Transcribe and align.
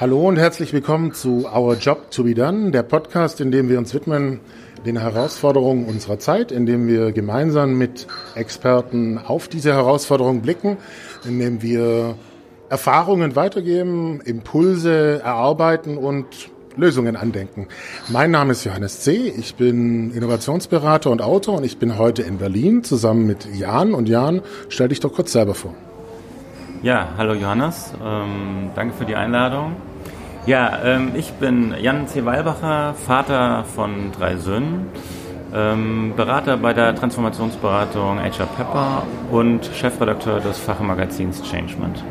Hallo 0.00 0.28
und 0.28 0.36
herzlich 0.36 0.72
willkommen 0.72 1.12
zu 1.12 1.48
Our 1.52 1.74
Job 1.74 2.12
to 2.12 2.22
be 2.22 2.32
Done, 2.32 2.70
der 2.70 2.84
Podcast, 2.84 3.40
in 3.40 3.50
dem 3.50 3.68
wir 3.68 3.78
uns 3.78 3.92
widmen 3.94 4.38
den 4.86 4.96
Herausforderungen 4.96 5.86
unserer 5.86 6.20
Zeit, 6.20 6.52
in 6.52 6.66
dem 6.66 6.86
wir 6.86 7.10
gemeinsam 7.10 7.76
mit 7.76 8.06
Experten 8.36 9.18
auf 9.18 9.48
diese 9.48 9.72
Herausforderungen 9.72 10.40
blicken, 10.40 10.76
in 11.24 11.40
dem 11.40 11.62
wir 11.62 12.14
Erfahrungen 12.68 13.34
weitergeben, 13.34 14.20
Impulse 14.20 15.20
erarbeiten 15.24 15.98
und 15.98 16.26
Lösungen 16.76 17.16
andenken. 17.16 17.66
Mein 18.08 18.30
Name 18.30 18.52
ist 18.52 18.62
Johannes 18.62 19.00
C. 19.00 19.32
Ich 19.36 19.56
bin 19.56 20.12
Innovationsberater 20.12 21.10
und 21.10 21.22
Autor 21.22 21.56
und 21.56 21.64
ich 21.64 21.78
bin 21.78 21.98
heute 21.98 22.22
in 22.22 22.38
Berlin 22.38 22.84
zusammen 22.84 23.26
mit 23.26 23.48
Jan. 23.52 23.94
Und 23.94 24.08
Jan, 24.08 24.42
stell 24.68 24.86
dich 24.86 25.00
doch 25.00 25.12
kurz 25.12 25.32
selber 25.32 25.56
vor. 25.56 25.74
Ja, 26.82 27.08
hallo 27.16 27.34
Johannes, 27.34 27.92
ähm, 28.00 28.70
danke 28.76 28.94
für 28.94 29.04
die 29.04 29.16
Einladung. 29.16 29.74
Ja, 30.48 30.78
ähm, 30.82 31.10
ich 31.14 31.32
bin 31.32 31.74
Jan 31.78 32.08
C. 32.08 32.24
Weilbacher, 32.24 32.94
Vater 32.94 33.66
von 33.74 34.12
drei 34.18 34.38
Söhnen, 34.38 34.86
ähm, 35.54 36.14
Berater 36.16 36.56
bei 36.56 36.72
der 36.72 36.94
Transformationsberatung 36.94 38.18
HR 38.18 38.46
Pepper 38.46 39.02
und 39.30 39.66
Chefredakteur 39.66 40.40
des 40.40 40.56
Fachmagazins 40.56 41.42
Changement. 41.42 42.02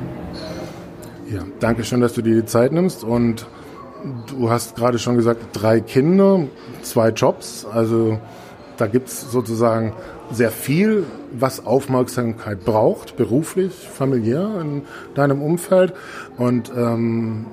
Ja, 1.32 1.40
danke 1.60 1.84
schön, 1.84 2.00
dass 2.00 2.14
du 2.14 2.22
dir 2.22 2.36
die 2.36 2.46
Zeit 2.46 2.74
nimmst 2.74 3.04
und 3.04 3.48
du 4.28 4.52
hast 4.52 4.76
gerade 4.76 5.00
schon 5.00 5.16
gesagt, 5.16 5.40
drei 5.54 5.80
Kinder, 5.80 6.42
zwei 6.84 7.10
Jobs, 7.10 7.66
also 7.66 8.20
da 8.78 8.86
gibt 8.86 9.08
es 9.08 9.32
sozusagen 9.32 9.94
sehr 10.30 10.52
viel, 10.52 11.06
was 11.32 11.66
Aufmerksamkeit 11.66 12.64
braucht, 12.64 13.18
beruflich, 13.18 13.74
familiär 13.74 14.62
in 14.62 14.84
deinem 15.16 15.42
Umfeld. 15.42 15.96
Und 16.38 16.72
ähm, 16.78 17.48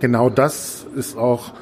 genau 0.00 0.30
das 0.30 0.86
ist 0.96 1.16
auch 1.16 1.52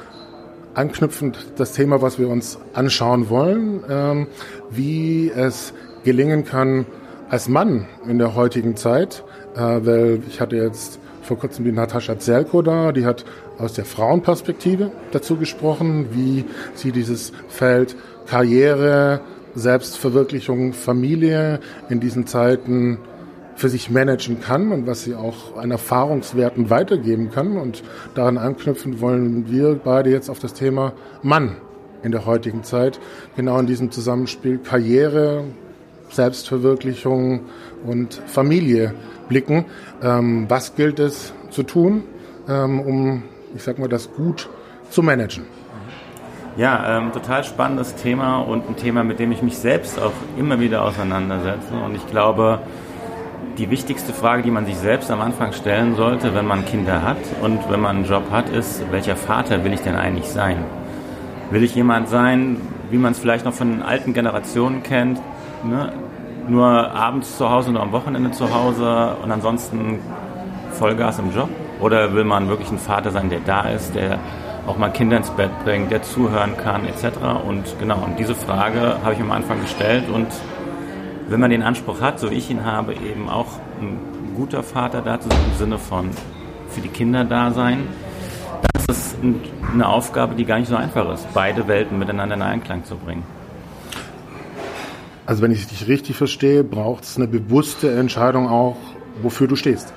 anknüpfend 0.74 1.38
das 1.56 1.72
Thema, 1.72 2.00
was 2.02 2.18
wir 2.18 2.28
uns 2.28 2.58
anschauen 2.72 3.28
wollen, 3.28 3.82
ähm, 3.88 4.26
wie 4.70 5.30
es 5.30 5.74
gelingen 6.04 6.44
kann 6.44 6.86
als 7.28 7.48
Mann 7.48 7.86
in 8.08 8.18
der 8.18 8.34
heutigen 8.34 8.76
Zeit, 8.76 9.24
äh, 9.54 9.60
weil 9.60 10.22
ich 10.28 10.40
hatte 10.40 10.56
jetzt 10.56 10.98
vor 11.22 11.38
kurzem 11.38 11.64
die 11.64 11.72
Natascha 11.72 12.18
Zelko 12.18 12.62
da, 12.62 12.92
die 12.92 13.04
hat 13.04 13.24
aus 13.58 13.74
der 13.74 13.84
Frauenperspektive 13.84 14.92
dazu 15.10 15.36
gesprochen, 15.36 16.06
wie 16.12 16.44
sie 16.74 16.92
dieses 16.92 17.32
Feld 17.48 17.96
Karriere, 18.26 19.20
Selbstverwirklichung, 19.54 20.72
Familie 20.72 21.60
in 21.88 22.00
diesen 22.00 22.26
Zeiten 22.26 22.98
für 23.58 23.68
sich 23.68 23.90
managen 23.90 24.40
kann 24.40 24.70
und 24.70 24.86
was 24.86 25.02
sie 25.02 25.16
auch 25.16 25.56
an 25.56 25.72
Erfahrungswerten 25.72 26.70
weitergeben 26.70 27.30
kann. 27.32 27.56
Und 27.56 27.82
daran 28.14 28.38
anknüpfen 28.38 29.00
wollen 29.00 29.50
wir 29.50 29.74
beide 29.74 30.10
jetzt 30.10 30.30
auf 30.30 30.38
das 30.38 30.54
Thema 30.54 30.92
Mann 31.22 31.56
in 32.04 32.12
der 32.12 32.24
heutigen 32.24 32.62
Zeit, 32.62 33.00
genau 33.34 33.58
in 33.58 33.66
diesem 33.66 33.90
Zusammenspiel 33.90 34.58
Karriere, 34.58 35.42
Selbstverwirklichung 36.10 37.40
und 37.84 38.22
Familie 38.26 38.94
blicken. 39.28 39.64
Ähm, 40.02 40.46
was 40.48 40.76
gilt 40.76 41.00
es 41.00 41.32
zu 41.50 41.64
tun, 41.64 42.04
ähm, 42.48 42.78
um, 42.78 43.22
ich 43.56 43.64
sag 43.64 43.80
mal, 43.80 43.88
das 43.88 44.12
gut 44.14 44.48
zu 44.88 45.02
managen? 45.02 45.46
Ja, 46.56 46.98
ähm, 46.98 47.12
total 47.12 47.42
spannendes 47.42 47.96
Thema 47.96 48.38
und 48.38 48.68
ein 48.68 48.76
Thema, 48.76 49.02
mit 49.02 49.18
dem 49.18 49.32
ich 49.32 49.42
mich 49.42 49.58
selbst 49.58 49.98
auch 50.00 50.12
immer 50.38 50.60
wieder 50.60 50.84
auseinandersetze. 50.84 51.74
Und 51.84 51.96
ich 51.96 52.06
glaube, 52.08 52.60
die 53.58 53.70
wichtigste 53.70 54.12
Frage, 54.12 54.42
die 54.42 54.52
man 54.52 54.66
sich 54.66 54.76
selbst 54.76 55.10
am 55.10 55.20
Anfang 55.20 55.52
stellen 55.52 55.96
sollte, 55.96 56.32
wenn 56.34 56.46
man 56.46 56.64
Kinder 56.64 57.02
hat 57.02 57.18
und 57.42 57.58
wenn 57.68 57.80
man 57.80 57.96
einen 57.96 58.04
Job 58.04 58.30
hat, 58.30 58.48
ist, 58.48 58.82
welcher 58.92 59.16
Vater 59.16 59.64
will 59.64 59.72
ich 59.72 59.80
denn 59.80 59.96
eigentlich 59.96 60.28
sein? 60.28 60.58
Will 61.50 61.64
ich 61.64 61.74
jemand 61.74 62.08
sein, 62.08 62.60
wie 62.90 62.98
man 62.98 63.12
es 63.12 63.18
vielleicht 63.18 63.44
noch 63.44 63.52
von 63.52 63.82
alten 63.82 64.14
Generationen 64.14 64.84
kennt, 64.84 65.20
ne? 65.64 65.92
nur 66.46 66.66
abends 66.66 67.36
zu 67.36 67.50
Hause, 67.50 67.72
nur 67.72 67.82
am 67.82 67.90
Wochenende 67.90 68.30
zu 68.30 68.54
Hause 68.54 69.16
und 69.22 69.32
ansonsten 69.32 69.98
Vollgas 70.72 71.18
im 71.18 71.34
Job? 71.34 71.48
Oder 71.80 72.14
will 72.14 72.24
man 72.24 72.48
wirklich 72.48 72.70
ein 72.70 72.78
Vater 72.78 73.10
sein, 73.10 73.28
der 73.28 73.40
da 73.40 73.62
ist, 73.62 73.94
der 73.94 74.18
auch 74.66 74.78
mal 74.78 74.90
Kinder 74.90 75.16
ins 75.16 75.30
Bett 75.30 75.50
bringt, 75.64 75.90
der 75.90 76.02
zuhören 76.02 76.56
kann, 76.56 76.86
etc. 76.86 77.16
Und 77.46 77.64
genau, 77.80 78.04
und 78.04 78.18
diese 78.18 78.34
Frage 78.34 78.98
habe 79.02 79.14
ich 79.14 79.20
am 79.20 79.30
Anfang 79.30 79.60
gestellt 79.60 80.04
und 80.12 80.28
wenn 81.28 81.40
man 81.40 81.50
den 81.50 81.62
Anspruch 81.62 82.00
hat, 82.00 82.18
so 82.18 82.30
wie 82.30 82.34
ich 82.34 82.50
ihn 82.50 82.64
habe, 82.64 82.94
eben 82.94 83.28
auch 83.28 83.58
ein 83.80 83.98
guter 84.34 84.62
Vater 84.62 85.02
da 85.02 85.20
zu 85.20 85.28
sein, 85.28 85.38
im 85.52 85.58
Sinne 85.58 85.78
von 85.78 86.10
für 86.70 86.80
die 86.80 86.88
Kinder 86.88 87.24
da 87.24 87.50
sein, 87.50 87.86
dann 88.62 88.82
ist 88.82 88.90
es 88.90 89.16
eine 89.72 89.86
Aufgabe, 89.86 90.34
die 90.34 90.44
gar 90.44 90.58
nicht 90.58 90.68
so 90.68 90.76
einfach 90.76 91.12
ist, 91.12 91.26
beide 91.34 91.68
Welten 91.68 91.98
miteinander 91.98 92.34
in 92.34 92.42
Einklang 92.42 92.84
zu 92.84 92.96
bringen. 92.96 93.24
Also 95.26 95.42
wenn 95.42 95.52
ich 95.52 95.66
dich 95.66 95.86
richtig 95.88 96.16
verstehe, 96.16 96.64
braucht 96.64 97.04
es 97.04 97.16
eine 97.16 97.28
bewusste 97.28 97.94
Entscheidung 97.98 98.48
auch, 98.48 98.78
wofür 99.22 99.46
du 99.46 99.56
stehst. 99.56 99.92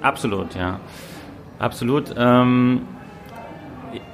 Absolut, 0.00 0.54
ja. 0.54 0.80
Absolut. 1.58 2.14
Ähm, 2.16 2.82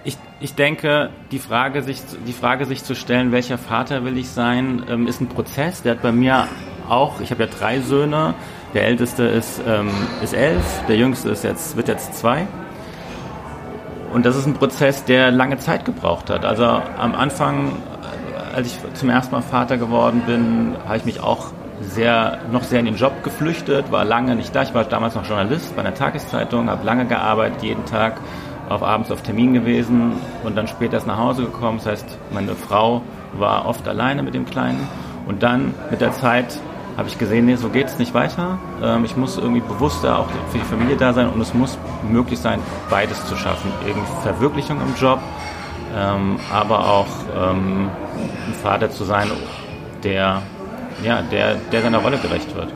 ich, 0.05 0.17
ich 0.41 0.55
denke, 0.55 1.11
die 1.31 1.39
Frage, 1.39 1.83
sich, 1.83 2.03
die 2.27 2.33
Frage 2.33 2.67
sich 2.67 2.85
zu 2.85 2.95
stellen, 2.95 3.33
welcher 3.33 3.59
Vater 3.59 4.05
will 4.05 4.19
ich 4.19 4.29
sein, 4.29 4.83
ähm, 4.89 5.07
ist 5.07 5.21
ein 5.21 5.29
Prozess. 5.29 5.83
Der 5.83 5.93
hat 5.93 6.03
bei 6.03 6.13
mir 6.13 6.49
auch, 6.89 7.21
ich 7.21 7.31
habe 7.31 7.45
ja 7.45 7.49
drei 7.49 7.81
Söhne. 7.81 8.35
Der 8.75 8.85
älteste 8.87 9.25
ist, 9.25 9.61
ähm, 9.67 9.91
ist 10.23 10.35
elf, 10.35 10.65
der 10.89 10.97
jüngste 10.97 11.31
ist 11.31 11.45
jetzt, 11.45 11.77
wird 11.77 11.89
jetzt 11.89 12.15
zwei. 12.15 12.47
Und 14.13 14.27
das 14.27 14.37
ist 14.37 14.47
ein 14.47 14.55
Prozess, 14.55 15.05
der 15.05 15.31
lange 15.31 15.59
Zeit 15.59 15.85
gebraucht 15.85 16.31
hat. 16.31 16.45
Also 16.45 16.65
am 16.65 17.15
Anfang 17.15 17.73
als 18.55 18.69
ich 18.69 18.95
zum 18.95 19.11
ersten 19.11 19.35
Mal 19.35 19.43
Vater 19.43 19.79
geworden 19.79 20.23
bin, 20.27 20.77
habe 20.87 20.97
ich 20.99 21.05
mich 21.05 21.21
auch 21.21 21.53
sehr, 21.81 22.39
noch 22.51 22.63
sehr 22.63 22.81
in 22.81 22.87
den 22.87 22.97
Job 22.97 23.25
geflüchtet, 23.25 23.91
war 23.91 24.05
lange 24.05 24.37
nicht 24.37 24.55
da. 24.55 24.63
Ich 24.63 24.75
war 24.75 24.85
damals 24.85 25.15
noch 25.15 25.27
Journalist 25.27 25.75
bei 25.75 25.83
einer 25.83 25.95
Tageszeitung, 25.95 26.71
habe 26.71 26.85
lange 26.85 27.07
gearbeitet, 27.07 27.63
jeden 27.63 27.85
Tag 27.87 28.21
auf 28.73 28.83
abends 28.83 29.11
auf 29.11 29.23
Termin 29.23 29.55
gewesen 29.55 30.13
und 30.45 30.57
dann 30.57 30.67
später 30.67 30.97
ist 30.97 31.07
nach 31.07 31.19
Hause 31.19 31.45
gekommen. 31.45 31.79
Das 31.79 31.87
heißt, 31.87 32.19
meine 32.33 32.55
Frau 32.55 33.03
war 33.35 33.67
oft 33.67 33.87
alleine 33.89 34.23
mit 34.23 34.35
dem 34.35 34.47
Kleinen. 34.47 34.89
Und 35.27 35.43
dann 35.43 35.75
mit 35.91 36.01
der 36.01 36.13
Zeit 36.13 36.59
habe 36.97 37.09
ich 37.09 37.19
gesehen, 37.19 37.47
nee, 37.47 37.57
so 37.57 37.69
geht 37.69 37.87
es 37.87 37.99
nicht 37.99 38.13
weiter. 38.15 38.59
Ähm, 38.83 39.05
ich 39.05 39.17
muss 39.17 39.39
irgendwie 39.39 39.61
bewusster 39.61 40.19
auch 40.19 40.29
für 40.51 40.59
die 40.59 40.65
Familie 40.65 40.97
da 40.97 41.13
sein 41.13 41.29
und 41.29 41.41
es 41.41 41.55
muss 41.55 41.79
möglich 42.11 42.39
sein, 42.39 42.61
beides 42.91 43.25
zu 43.27 43.37
schaffen. 43.37 43.71
Irgendwie 43.87 44.07
Verwirklichung 44.23 44.79
im 44.81 44.95
Job, 45.01 45.21
ähm, 45.97 46.39
aber 46.53 46.87
auch 46.87 47.07
ähm, 47.35 47.89
ein 48.47 48.55
Vater 48.63 48.91
zu 48.91 49.05
sein, 49.05 49.31
der, 50.03 50.43
ja, 51.03 51.23
der, 51.23 51.57
der 51.71 51.83
seiner 51.83 51.99
Rolle 51.99 52.19
gerecht 52.19 52.55
wird. 52.55 52.69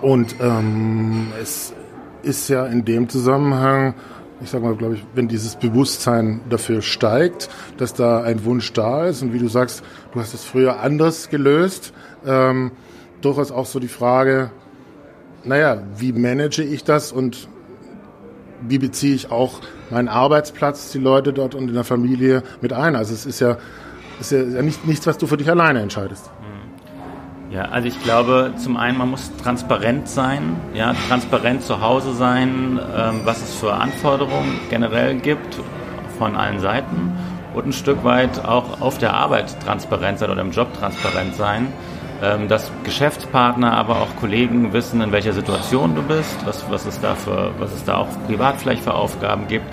Und 0.00 0.36
ähm, 0.40 1.32
es 1.40 1.74
ist 2.22 2.48
ja 2.48 2.66
in 2.66 2.84
dem 2.84 3.08
Zusammenhang, 3.08 3.94
ich 4.42 4.50
sag 4.50 4.62
mal, 4.62 4.74
glaube 4.74 4.94
ich, 4.94 5.04
wenn 5.14 5.28
dieses 5.28 5.56
Bewusstsein 5.56 6.40
dafür 6.50 6.82
steigt, 6.82 7.48
dass 7.76 7.94
da 7.94 8.22
ein 8.22 8.44
Wunsch 8.44 8.72
da 8.72 9.06
ist 9.06 9.22
und 9.22 9.32
wie 9.32 9.38
du 9.38 9.48
sagst, 9.48 9.82
du 10.12 10.20
hast 10.20 10.34
es 10.34 10.44
früher 10.44 10.80
anders 10.80 11.28
gelöst, 11.28 11.92
ähm, 12.26 12.72
durchaus 13.20 13.52
auch 13.52 13.66
so 13.66 13.78
die 13.78 13.88
Frage, 13.88 14.50
naja, 15.44 15.82
wie 15.96 16.12
manage 16.12 16.62
ich 16.62 16.84
das 16.84 17.12
und 17.12 17.48
wie 18.60 18.78
beziehe 18.78 19.14
ich 19.14 19.30
auch 19.30 19.60
meinen 19.90 20.08
Arbeitsplatz, 20.08 20.92
die 20.92 20.98
Leute 20.98 21.32
dort 21.32 21.54
und 21.54 21.68
in 21.68 21.74
der 21.74 21.84
Familie 21.84 22.42
mit 22.60 22.72
ein. 22.72 22.96
Also 22.96 23.14
es 23.14 23.26
ist 23.26 23.40
ja, 23.40 23.58
ist 24.20 24.32
ja 24.32 24.42
nicht, 24.42 24.86
nichts, 24.86 25.06
was 25.06 25.18
du 25.18 25.26
für 25.26 25.36
dich 25.36 25.50
alleine 25.50 25.80
entscheidest. 25.80 26.26
Hm. 26.26 26.51
Ja, 27.52 27.66
also 27.66 27.86
ich 27.86 28.02
glaube, 28.02 28.54
zum 28.56 28.78
einen, 28.78 28.96
man 28.96 29.10
muss 29.10 29.30
transparent 29.36 30.08
sein, 30.08 30.56
ja, 30.72 30.94
transparent 31.08 31.62
zu 31.62 31.82
Hause 31.82 32.14
sein, 32.14 32.80
ähm, 32.96 33.20
was 33.24 33.42
es 33.42 33.54
für 33.54 33.74
Anforderungen 33.74 34.58
generell 34.70 35.16
gibt 35.16 35.58
von 36.18 36.34
allen 36.34 36.60
Seiten 36.60 37.12
und 37.54 37.66
ein 37.66 37.72
Stück 37.72 38.04
weit 38.04 38.42
auch 38.44 38.80
auf 38.80 38.96
der 38.96 39.12
Arbeit 39.12 39.54
transparent 39.60 40.18
sein 40.18 40.30
oder 40.30 40.40
im 40.40 40.52
Job 40.52 40.72
transparent 40.72 41.34
sein 41.34 41.68
ähm, 42.22 42.48
dass 42.48 42.70
Geschäftspartner, 42.84 43.72
aber 43.72 44.00
auch 44.00 44.16
Kollegen 44.20 44.72
wissen, 44.72 45.00
in 45.00 45.10
welcher 45.10 45.32
Situation 45.32 45.94
du 45.94 46.02
bist, 46.02 46.36
was, 46.46 46.64
was, 46.70 46.86
es, 46.86 47.00
da 47.00 47.16
für, 47.16 47.50
was 47.58 47.72
es 47.72 47.84
da 47.84 47.96
auch 47.96 48.08
privat 48.26 48.56
vielleicht 48.60 48.84
für 48.84 48.94
Aufgaben 48.94 49.48
gibt. 49.48 49.66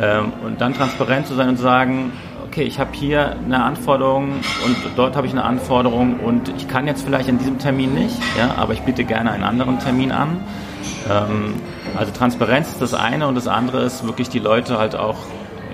Ähm, 0.00 0.32
und 0.44 0.60
dann 0.60 0.72
transparent 0.72 1.26
zu 1.26 1.34
sein 1.34 1.50
und 1.50 1.56
zu 1.56 1.62
sagen, 1.62 2.12
okay, 2.48 2.62
ich 2.62 2.78
habe 2.78 2.90
hier 2.92 3.36
eine 3.44 3.62
Anforderung 3.62 4.32
und 4.64 4.76
dort 4.96 5.16
habe 5.16 5.26
ich 5.26 5.32
eine 5.32 5.44
Anforderung 5.44 6.18
und 6.20 6.48
ich 6.56 6.66
kann 6.66 6.86
jetzt 6.86 7.02
vielleicht 7.04 7.28
in 7.28 7.38
diesem 7.38 7.58
Termin 7.58 7.94
nicht, 7.94 8.16
ja, 8.38 8.54
aber 8.56 8.72
ich 8.72 8.80
biete 8.82 9.04
gerne 9.04 9.30
einen 9.30 9.44
anderen 9.44 9.78
Termin 9.78 10.12
an. 10.12 10.40
Ähm, 11.10 11.54
also 11.96 12.10
Transparenz 12.12 12.68
ist 12.68 12.80
das 12.80 12.94
eine 12.94 13.28
und 13.28 13.34
das 13.34 13.48
andere 13.48 13.82
ist 13.82 14.06
wirklich 14.06 14.30
die 14.30 14.38
Leute 14.38 14.78
halt 14.78 14.96
auch 14.96 15.16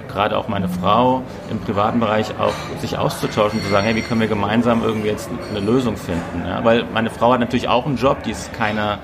gerade 0.08 0.36
auch 0.36 0.48
meine 0.48 0.68
Frau 0.68 1.22
im 1.50 1.58
privaten 1.60 2.00
Bereich 2.00 2.28
auch 2.38 2.52
sich 2.80 2.98
auszutauschen, 2.98 3.62
zu 3.62 3.68
sagen, 3.68 3.84
hey, 3.84 3.96
wie 3.96 4.02
können 4.02 4.20
wir 4.20 4.28
gemeinsam 4.28 4.82
irgendwie 4.84 5.08
jetzt 5.08 5.28
eine 5.50 5.60
Lösung 5.60 5.96
finden? 5.96 6.44
Ja? 6.46 6.64
Weil 6.64 6.84
meine 6.92 7.10
Frau 7.10 7.32
hat 7.32 7.40
natürlich 7.40 7.68
auch 7.68 7.86
einen 7.86 7.96
Job, 7.96 8.22
die 8.24 8.30
ist 8.30 8.52
keine, 8.52 8.98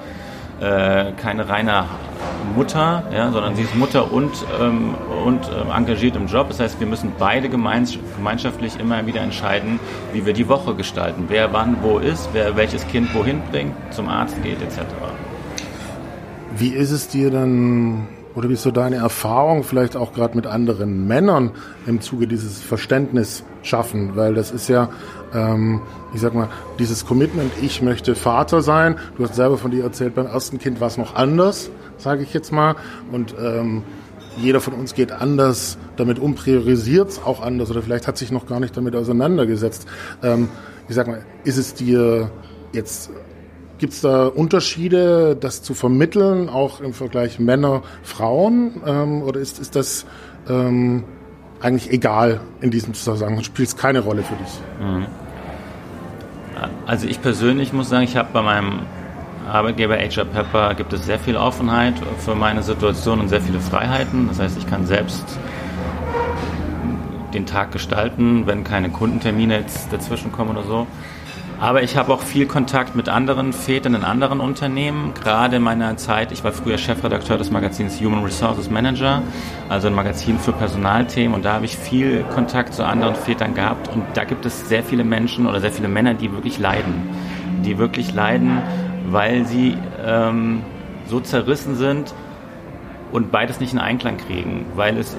äh, 0.60 1.12
keine 1.12 1.48
reine 1.48 1.84
Mutter, 2.54 3.04
ja, 3.12 3.30
sondern 3.30 3.54
sie 3.54 3.62
ist 3.62 3.74
Mutter 3.76 4.12
und, 4.12 4.32
ähm, 4.60 4.94
und 5.24 5.40
äh, 5.48 5.76
engagiert 5.76 6.16
im 6.16 6.26
Job. 6.26 6.48
Das 6.48 6.60
heißt, 6.60 6.80
wir 6.80 6.86
müssen 6.86 7.12
beide 7.18 7.48
gemeinschaftlich 7.48 8.78
immer 8.78 9.06
wieder 9.06 9.20
entscheiden, 9.20 9.80
wie 10.12 10.26
wir 10.26 10.32
die 10.32 10.48
Woche 10.48 10.74
gestalten. 10.74 11.24
Wer 11.28 11.52
wann 11.52 11.82
wo 11.82 11.98
ist, 11.98 12.28
wer 12.32 12.56
welches 12.56 12.86
Kind 12.88 13.14
wohin 13.14 13.40
bringt, 13.50 13.74
zum 13.90 14.08
Arzt 14.08 14.42
geht, 14.42 14.60
etc. 14.62 14.80
Wie 16.56 16.70
ist 16.70 16.90
es 16.90 17.08
dir 17.08 17.30
dann 17.30 18.08
oder 18.34 18.48
wie 18.48 18.54
ist 18.54 18.62
so 18.62 18.70
deine 18.70 18.96
Erfahrung 18.96 19.64
vielleicht 19.64 19.96
auch 19.96 20.12
gerade 20.12 20.36
mit 20.36 20.46
anderen 20.46 21.06
Männern 21.06 21.52
im 21.86 22.00
Zuge 22.00 22.26
dieses 22.26 22.60
Verständnis 22.60 23.44
schaffen? 23.62 24.16
Weil 24.16 24.34
das 24.34 24.50
ist 24.50 24.68
ja, 24.68 24.90
ähm, 25.34 25.80
ich 26.14 26.20
sag 26.20 26.34
mal, 26.34 26.48
dieses 26.78 27.06
Commitment, 27.06 27.52
ich 27.62 27.82
möchte 27.82 28.14
Vater 28.14 28.62
sein. 28.62 28.96
Du 29.16 29.24
hast 29.24 29.34
selber 29.34 29.58
von 29.58 29.70
dir 29.70 29.84
erzählt, 29.84 30.14
beim 30.14 30.26
ersten 30.26 30.58
Kind 30.58 30.80
war 30.80 30.88
es 30.88 30.98
noch 30.98 31.14
anders, 31.14 31.70
sage 31.98 32.22
ich 32.22 32.32
jetzt 32.34 32.52
mal. 32.52 32.76
Und 33.12 33.34
ähm, 33.40 33.82
jeder 34.36 34.60
von 34.60 34.74
uns 34.74 34.94
geht 34.94 35.12
anders 35.12 35.76
damit 35.96 36.18
um, 36.18 36.34
priorisiert 36.34 37.10
es 37.10 37.22
auch 37.22 37.42
anders 37.42 37.70
oder 37.70 37.82
vielleicht 37.82 38.06
hat 38.06 38.16
sich 38.16 38.30
noch 38.30 38.46
gar 38.46 38.60
nicht 38.60 38.76
damit 38.76 38.94
auseinandergesetzt. 38.96 39.86
Ähm, 40.22 40.48
ich 40.88 40.94
sag 40.94 41.06
mal, 41.06 41.24
ist 41.44 41.58
es 41.58 41.74
dir 41.74 42.30
jetzt 42.72 43.10
Gibt 43.80 43.94
es 43.94 44.02
da 44.02 44.26
Unterschiede, 44.26 45.34
das 45.40 45.62
zu 45.62 45.72
vermitteln, 45.72 46.50
auch 46.50 46.82
im 46.82 46.92
Vergleich 46.92 47.38
Männer, 47.38 47.80
Frauen? 48.02 48.82
Ähm, 48.84 49.22
oder 49.22 49.40
ist, 49.40 49.58
ist 49.58 49.74
das 49.74 50.04
ähm, 50.50 51.04
eigentlich 51.60 51.92
egal 51.92 52.40
in 52.60 52.70
diesem 52.70 52.94
Zusammenhang? 52.94 53.44
Spielt 53.44 53.68
es 53.68 53.76
keine 53.76 54.00
Rolle 54.00 54.22
für 54.22 54.34
dich? 54.36 54.60
Mhm. 54.80 55.06
Also 56.86 57.06
ich 57.06 57.22
persönlich 57.22 57.72
muss 57.72 57.88
sagen, 57.88 58.04
ich 58.04 58.16
habe 58.16 58.28
bei 58.32 58.42
meinem 58.42 58.80
Arbeitgeber 59.48 59.96
HR 59.96 60.24
Pepper 60.24 60.74
gibt 60.74 60.92
es 60.92 61.06
sehr 61.06 61.18
viel 61.18 61.36
Offenheit 61.36 61.94
für 62.18 62.34
meine 62.34 62.62
Situation 62.62 63.20
und 63.20 63.28
sehr 63.28 63.40
viele 63.40 63.60
Freiheiten. 63.60 64.28
Das 64.28 64.38
heißt, 64.38 64.58
ich 64.58 64.66
kann 64.66 64.86
selbst 64.86 65.24
den 67.32 67.46
Tag 67.46 67.72
gestalten, 67.72 68.46
wenn 68.46 68.64
keine 68.64 68.90
Kundentermine 68.90 69.58
jetzt 69.58 69.92
dazwischen 69.92 70.32
kommen 70.32 70.50
oder 70.50 70.64
so. 70.64 70.86
Aber 71.60 71.82
ich 71.82 71.98
habe 71.98 72.14
auch 72.14 72.22
viel 72.22 72.46
Kontakt 72.46 72.96
mit 72.96 73.10
anderen 73.10 73.52
Vätern 73.52 73.94
in 73.94 74.02
anderen 74.02 74.40
Unternehmen. 74.40 75.12
Gerade 75.12 75.56
in 75.56 75.62
meiner 75.62 75.98
Zeit, 75.98 76.32
ich 76.32 76.42
war 76.42 76.52
früher 76.52 76.78
Chefredakteur 76.78 77.36
des 77.36 77.50
Magazins 77.50 78.00
Human 78.00 78.24
Resources 78.24 78.70
Manager, 78.70 79.22
also 79.68 79.88
ein 79.88 79.94
Magazin 79.94 80.38
für 80.38 80.52
Personalthemen. 80.52 81.34
Und 81.34 81.44
da 81.44 81.52
habe 81.52 81.66
ich 81.66 81.76
viel 81.76 82.24
Kontakt 82.34 82.72
zu 82.72 82.82
anderen 82.82 83.14
Vätern 83.14 83.54
gehabt. 83.54 83.88
Und 83.88 84.04
da 84.14 84.24
gibt 84.24 84.46
es 84.46 84.70
sehr 84.70 84.82
viele 84.82 85.04
Menschen 85.04 85.46
oder 85.46 85.60
sehr 85.60 85.70
viele 85.70 85.88
Männer, 85.88 86.14
die 86.14 86.32
wirklich 86.32 86.58
leiden. 86.58 87.10
Die 87.62 87.76
wirklich 87.76 88.14
leiden, 88.14 88.62
weil 89.10 89.44
sie 89.44 89.76
ähm, 90.02 90.62
so 91.08 91.20
zerrissen 91.20 91.74
sind 91.76 92.14
und 93.12 93.30
beides 93.30 93.60
nicht 93.60 93.74
in 93.74 93.80
Einklang 93.80 94.16
kriegen. 94.16 94.64
Weil 94.76 94.96
es 94.96 95.14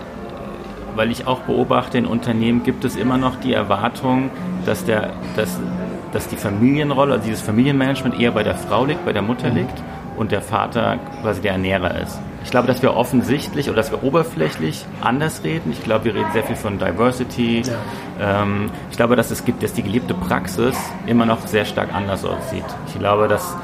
weil 0.95 1.11
ich 1.11 1.27
auch 1.27 1.41
beobachte, 1.41 1.97
in 1.97 2.05
Unternehmen 2.05 2.63
gibt 2.63 2.83
es 2.83 2.95
immer 2.95 3.17
noch 3.17 3.37
die 3.37 3.53
Erwartung, 3.53 4.29
dass, 4.65 4.83
der, 4.83 5.11
dass 5.37 5.57
dass 6.11 6.27
die 6.27 6.35
Familienrolle, 6.35 7.13
also 7.13 7.25
dieses 7.25 7.41
Familienmanagement 7.41 8.19
eher 8.19 8.31
bei 8.31 8.43
der 8.43 8.55
Frau 8.55 8.85
liegt, 8.85 9.05
bei 9.05 9.13
der 9.13 9.21
Mutter 9.21 9.49
mhm. 9.49 9.57
liegt 9.57 9.83
und 10.17 10.31
der 10.31 10.41
Vater 10.41 10.99
quasi 11.21 11.41
der 11.41 11.53
Ernährer 11.53 11.99
ist. 12.01 12.19
Ich 12.43 12.51
glaube, 12.51 12.67
dass 12.67 12.81
wir 12.81 12.95
offensichtlich 12.95 13.67
oder 13.67 13.77
dass 13.77 13.91
wir 13.91 14.03
oberflächlich 14.03 14.85
anders 15.01 15.43
reden. 15.43 15.71
Ich 15.71 15.83
glaube, 15.83 16.05
wir 16.05 16.15
reden 16.15 16.31
sehr 16.33 16.43
viel 16.43 16.55
von 16.55 16.79
Diversity. 16.79 17.61
Ja. 18.19 18.43
Ähm, 18.43 18.71
ich 18.89 18.97
glaube, 18.97 19.15
dass 19.15 19.31
es 19.31 19.45
gibt, 19.45 19.63
dass 19.63 19.73
die 19.73 19.83
gelebte 19.83 20.13
Praxis 20.13 20.75
immer 21.05 21.25
noch 21.25 21.45
sehr 21.47 21.65
stark 21.65 21.93
anders 21.93 22.25
aussieht. 22.25 22.65
Ich 22.87 22.97
glaube, 22.97 23.27
dass 23.27 23.55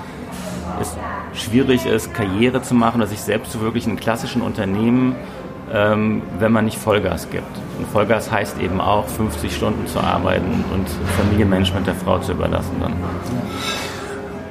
es 0.80 0.96
schwierig 1.34 1.86
ist, 1.86 2.14
Karriere 2.14 2.62
zu 2.62 2.76
machen 2.76 3.02
oder 3.02 3.08
sich 3.08 3.20
selbst 3.20 3.52
zu 3.52 3.62
wirklich 3.62 3.88
in 3.88 3.96
klassischen 3.96 4.42
Unternehmen 4.42 5.16
ähm, 5.74 6.22
wenn 6.40 6.52
man 6.52 6.66
nicht 6.66 6.78
Vollgas 6.78 7.30
gibt. 7.30 7.46
Und 7.78 7.88
Vollgas 7.88 8.32
heißt 8.32 8.60
eben 8.60 8.80
auch, 8.80 9.08
50 9.08 9.56
Stunden 9.56 9.88
zu 9.88 10.00
arbeiten 10.00 10.64
und 10.74 10.88
Familienmanagement 11.18 11.88
der 11.88 11.96
Frau 11.96 12.20
zu 12.20 12.32
überlassen 12.32 12.76
dann. 12.80 12.94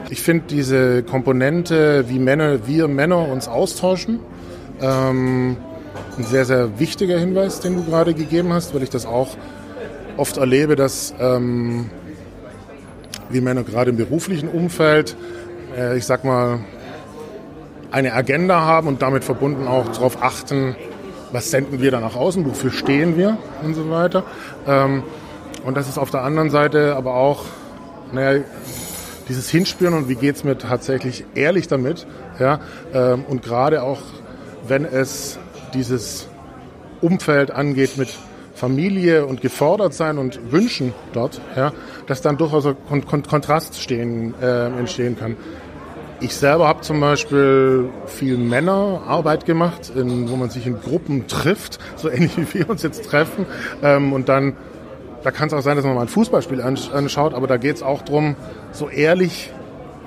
Ich 0.09 0.23
finde 0.23 0.45
diese 0.49 1.03
Komponente, 1.03 2.09
wie 2.09 2.19
Männer, 2.19 2.67
wir 2.67 2.87
Männer 2.87 3.29
uns 3.29 3.49
austauschen, 3.49 4.21
ähm, 4.81 5.57
ein 6.19 6.25
sehr, 6.25 6.45
sehr 6.45 6.79
wichtiger 6.79 7.19
Hinweis, 7.19 7.61
den 7.61 7.77
du 7.77 7.85
gerade 7.85 8.15
gegeben 8.15 8.53
hast, 8.53 8.75
weil 8.75 8.83
ich 8.83 8.91
das 8.91 9.07
auch 9.07 9.37
oft 10.17 10.37
erlebe, 10.37 10.77
dass 10.77 11.15
ähm, 11.19 11.91
wir 13.29 13.43
Männer 13.43 13.65
gerade 13.65 13.91
im 13.91 13.97
beruflichen 13.97 14.49
Umfeld, 14.49 15.17
äh, 15.77 15.97
ich 15.97 16.07
sag 16.07 16.25
mal, 16.25 16.61
eine 17.91 18.13
Agenda 18.13 18.61
haben 18.61 18.89
und 18.89 19.03
damit 19.03 19.25
verbunden 19.25 19.67
auch 19.67 19.89
darauf 19.89 20.23
achten, 20.23 20.77
was 21.33 21.51
senden 21.51 21.81
wir 21.81 21.91
da 21.91 22.01
nach 22.01 22.17
außen, 22.17 22.45
wofür 22.47 22.71
stehen 22.71 23.17
wir 23.17 23.39
und 23.63 23.75
so 23.75 23.91
weiter. 23.91 24.25
Ähm, 24.67 25.03
und 25.65 25.77
das 25.77 25.89
ist 25.89 25.99
auf 25.99 26.11
der 26.11 26.23
anderen 26.23 26.51
Seite 26.51 26.95
aber 26.97 27.15
auch, 27.15 27.45
naja, 28.13 28.43
dieses 29.29 29.51
Hinspüren 29.51 29.95
und 29.95 30.09
wie 30.09 30.15
geht 30.15 30.37
es 30.37 30.45
mir 30.45 30.57
tatsächlich 30.57 31.25
ehrlich 31.35 31.67
damit. 31.67 32.07
Ja? 32.39 32.61
Ähm, 32.93 33.25
und 33.29 33.43
gerade 33.43 33.83
auch, 33.83 34.01
wenn 34.69 34.85
es 34.85 35.39
dieses 35.75 36.29
Umfeld 37.01 37.51
angeht 37.51 37.97
mit 37.97 38.09
Familie 38.55 39.27
und 39.27 39.43
gefordert 39.43 39.93
sein 39.93 40.19
und 40.19 40.51
Wünschen 40.51 40.95
dort, 41.13 41.41
ja, 41.55 41.73
dass 42.07 42.23
dann 42.23 42.39
durchaus 42.39 42.67
ein 42.67 43.05
Kontrast 43.05 43.81
stehen, 43.81 44.35
äh, 44.41 44.69
entstehen 44.69 45.19
kann. 45.19 45.37
Ich 46.21 46.35
selber 46.35 46.67
habe 46.67 46.81
zum 46.81 46.99
Beispiel 47.01 47.91
viel 48.07 48.39
Männerarbeit 48.39 49.45
gemacht, 49.45 49.93
in, 49.95 50.31
wo 50.31 50.37
man 50.37 50.49
sich 50.49 50.67
in 50.67 50.81
Gruppen 50.81 51.27
trifft, 51.27 51.79
so 51.97 52.09
ähnlich 52.11 52.37
wie 52.39 52.61
wir 52.61 52.71
uns 52.71 52.83
jetzt 52.83 53.05
treffen. 53.05 53.45
Ähm, 53.83 54.13
und 54.13 54.29
dann, 54.29 54.57
da 55.23 55.31
kann 55.31 55.49
es 55.49 55.55
auch 55.55 55.61
sein, 55.61 55.77
dass 55.77 55.85
man 55.85 55.95
mal 55.95 56.03
ein 56.03 56.09
Fußballspiel 56.09 56.63
anschaut, 56.63 57.35
aber 57.35 57.47
da 57.47 57.59
geht 57.59 57.77
es 57.77 57.83
auch 57.83 58.03
darum, 58.03 58.35
so 58.73 58.89
ehrlich 58.89 59.53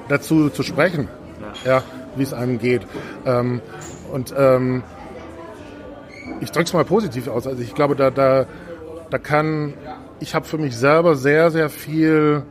dazu 0.08 0.50
zu 0.50 0.64
sprechen, 0.64 1.10
ja, 1.64 1.72
ja 1.72 1.84
wie 2.16 2.24
es 2.24 2.34
einem 2.34 2.58
geht. 2.58 2.82
Ähm, 3.26 3.62
und 4.12 4.34
ähm, 4.36 4.82
ich 6.42 6.52
drücke 6.52 6.66
es 6.66 6.74
mal 6.74 6.86
positiv 6.86 7.28
aus. 7.28 7.46
Also 7.46 7.62
ich 7.62 7.76
glaube, 7.76 7.96
da, 7.96 8.10
da, 8.10 8.48
da 9.12 9.18
kann, 9.20 9.76
ich 10.20 10.34
habe 10.34 10.46
für 10.46 10.58
mich 10.58 10.76
selber 10.76 11.16
sehr, 11.16 11.52
sehr 11.52 11.70
viel 11.70 12.44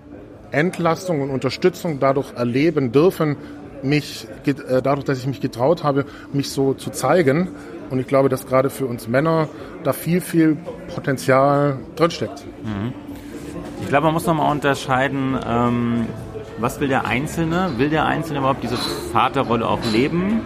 Entlastung 0.50 1.20
und 1.20 1.30
Unterstützung 1.30 2.00
dadurch 2.00 2.32
erleben 2.34 2.92
dürfen, 2.92 3.36
mich, 3.82 4.26
äh, 4.46 4.82
dadurch, 4.82 5.04
dass 5.04 5.18
ich 5.18 5.26
mich 5.26 5.40
getraut 5.40 5.84
habe, 5.84 6.04
mich 6.32 6.50
so 6.50 6.74
zu 6.74 6.90
zeigen. 6.90 7.48
Und 7.90 8.00
ich 8.00 8.06
glaube, 8.06 8.28
dass 8.28 8.46
gerade 8.46 8.70
für 8.70 8.86
uns 8.86 9.08
Männer 9.08 9.48
da 9.84 9.92
viel, 9.92 10.20
viel 10.20 10.56
Potenzial 10.94 11.78
drinsteckt. 11.96 12.44
Mhm. 12.64 12.92
Ich 13.82 13.88
glaube, 13.88 14.06
man 14.06 14.14
muss 14.14 14.26
nochmal 14.26 14.50
unterscheiden, 14.50 15.38
ähm, 15.46 16.06
was 16.58 16.80
will 16.80 16.88
der 16.88 17.06
Einzelne? 17.06 17.70
Will 17.76 17.88
der 17.88 18.04
Einzelne 18.04 18.40
überhaupt 18.40 18.62
diese 18.62 18.76
Vaterrolle 18.76 19.66
auch 19.66 19.78
leben? 19.92 20.42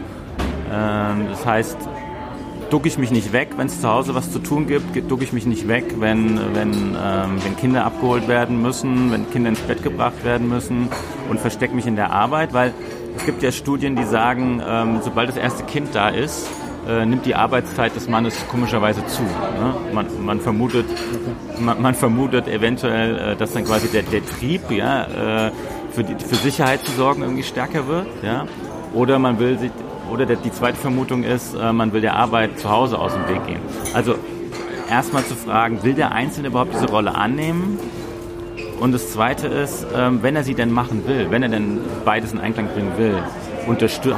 Ähm, 0.71 1.27
das 1.31 1.45
heißt, 1.45 1.77
ducke 2.73 2.89
ich 2.89 2.97
mich 2.97 3.11
nicht 3.11 3.35
weg, 3.35 3.51
wenn 3.59 3.67
es 3.67 3.83
zu 3.83 3.89
Hause 3.89 4.15
was 4.15 4.33
zu 4.33 4.39
tun 4.39 4.67
gibt, 4.67 5.11
ducke 5.11 5.25
ich 5.25 5.35
mich 5.35 5.45
nicht 5.45 5.69
weg, 5.69 5.85
wenn, 5.99 6.41
wenn, 6.55 6.73
ähm, 6.73 7.37
wenn 7.45 7.57
Kinder 7.57 7.85
abgeholt 7.85 8.29
werden 8.29 8.63
müssen, 8.63 9.13
wenn 9.13 9.31
Kinder 9.31 9.51
ins 9.51 9.61
Bett 9.61 9.83
gebracht 9.83 10.25
werden 10.25 10.49
müssen 10.49 10.89
und 11.29 11.39
verstecke 11.39 11.75
mich 11.75 11.87
in 11.87 11.97
der 11.97 12.13
Arbeit, 12.13 12.55
weil 12.55 12.73
es 13.15 13.27
gibt 13.27 13.43
ja 13.43 13.53
Studien, 13.53 13.95
die 13.95 14.05
sagen, 14.05 14.63
ähm, 14.67 15.01
sobald 15.03 15.29
das 15.29 15.37
erste 15.37 15.65
Kind 15.65 15.95
da 15.95 16.09
ist, 16.09 16.49
äh, 16.89 17.05
nimmt 17.05 17.27
die 17.27 17.35
Arbeitszeit 17.35 17.95
des 17.95 18.09
Mannes 18.09 18.35
komischerweise 18.51 19.05
zu. 19.07 19.23
Ne? 19.23 19.75
Man, 19.93 20.07
man, 20.25 20.41
vermutet, 20.41 20.87
man, 21.61 21.83
man, 21.83 21.95
vermutet 21.95 22.49
eventuell, 22.49 23.19
äh, 23.19 23.37
dass 23.37 23.53
dann 23.53 23.65
quasi 23.65 23.89
der, 23.89 24.03
der 24.03 24.25
Trieb, 24.25 24.71
ja, 24.71 25.49
äh, 25.49 25.51
für, 25.91 26.05
die, 26.05 26.15
für 26.15 26.37
Sicherheit 26.37 26.81
zu 26.81 26.93
sorgen, 26.93 27.23
irgendwie 27.23 27.43
stärker 27.43 27.87
wird. 27.87 28.07
Ja? 28.23 28.47
Oder 28.95 29.19
man 29.19 29.39
will 29.39 29.59
sich 29.59 29.71
oder 30.13 30.27
der, 30.27 30.37
die 30.37 30.53
zweite 30.53 30.77
Vermutung 30.77 31.25
ist, 31.25 31.55
äh, 31.55 31.73
man 31.73 31.93
will 31.93 32.03
der 32.03 32.15
Arbeit 32.17 32.59
zu 32.59 32.69
Hause 32.69 32.99
aus 32.99 33.15
dem 33.15 33.27
Weg 33.29 33.47
gehen. 33.47 33.61
Also 33.95 34.17
erstmal 34.89 35.25
zu 35.25 35.35
fragen, 35.35 35.83
will 35.83 35.95
der 35.95 36.13
Einzelne 36.13 36.49
überhaupt 36.49 36.75
diese 36.75 36.87
Rolle 36.87 37.15
annehmen? 37.15 37.79
Und 38.79 38.93
das 38.93 39.13
Zweite 39.13 39.47
ist, 39.47 39.87
ähm, 39.97 40.23
wenn 40.23 40.37
er 40.37 40.45
sie 40.45 40.55
denn 40.55 40.71
machen 40.71 41.07
will, 41.07 41.29
wenn 41.31 41.43
er 41.43 41.49
denn 41.49 41.79
beides 42.05 42.33
in 42.33 42.41
Einklang 42.41 42.69
bringen 42.69 42.93
will, 42.99 43.15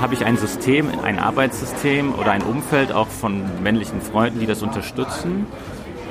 habe 0.01 0.15
ich 0.15 0.25
ein 0.25 0.37
System, 0.39 0.89
ein 1.05 1.19
Arbeitssystem 1.19 2.15
oder 2.15 2.33
ein 2.33 2.43
Umfeld 2.43 2.93
auch 2.93 3.09
von 3.09 3.43
männlichen 3.63 4.01
Freunden, 4.01 4.41
die 4.41 4.47
das 4.47 4.63
unterstützen? 4.63 5.47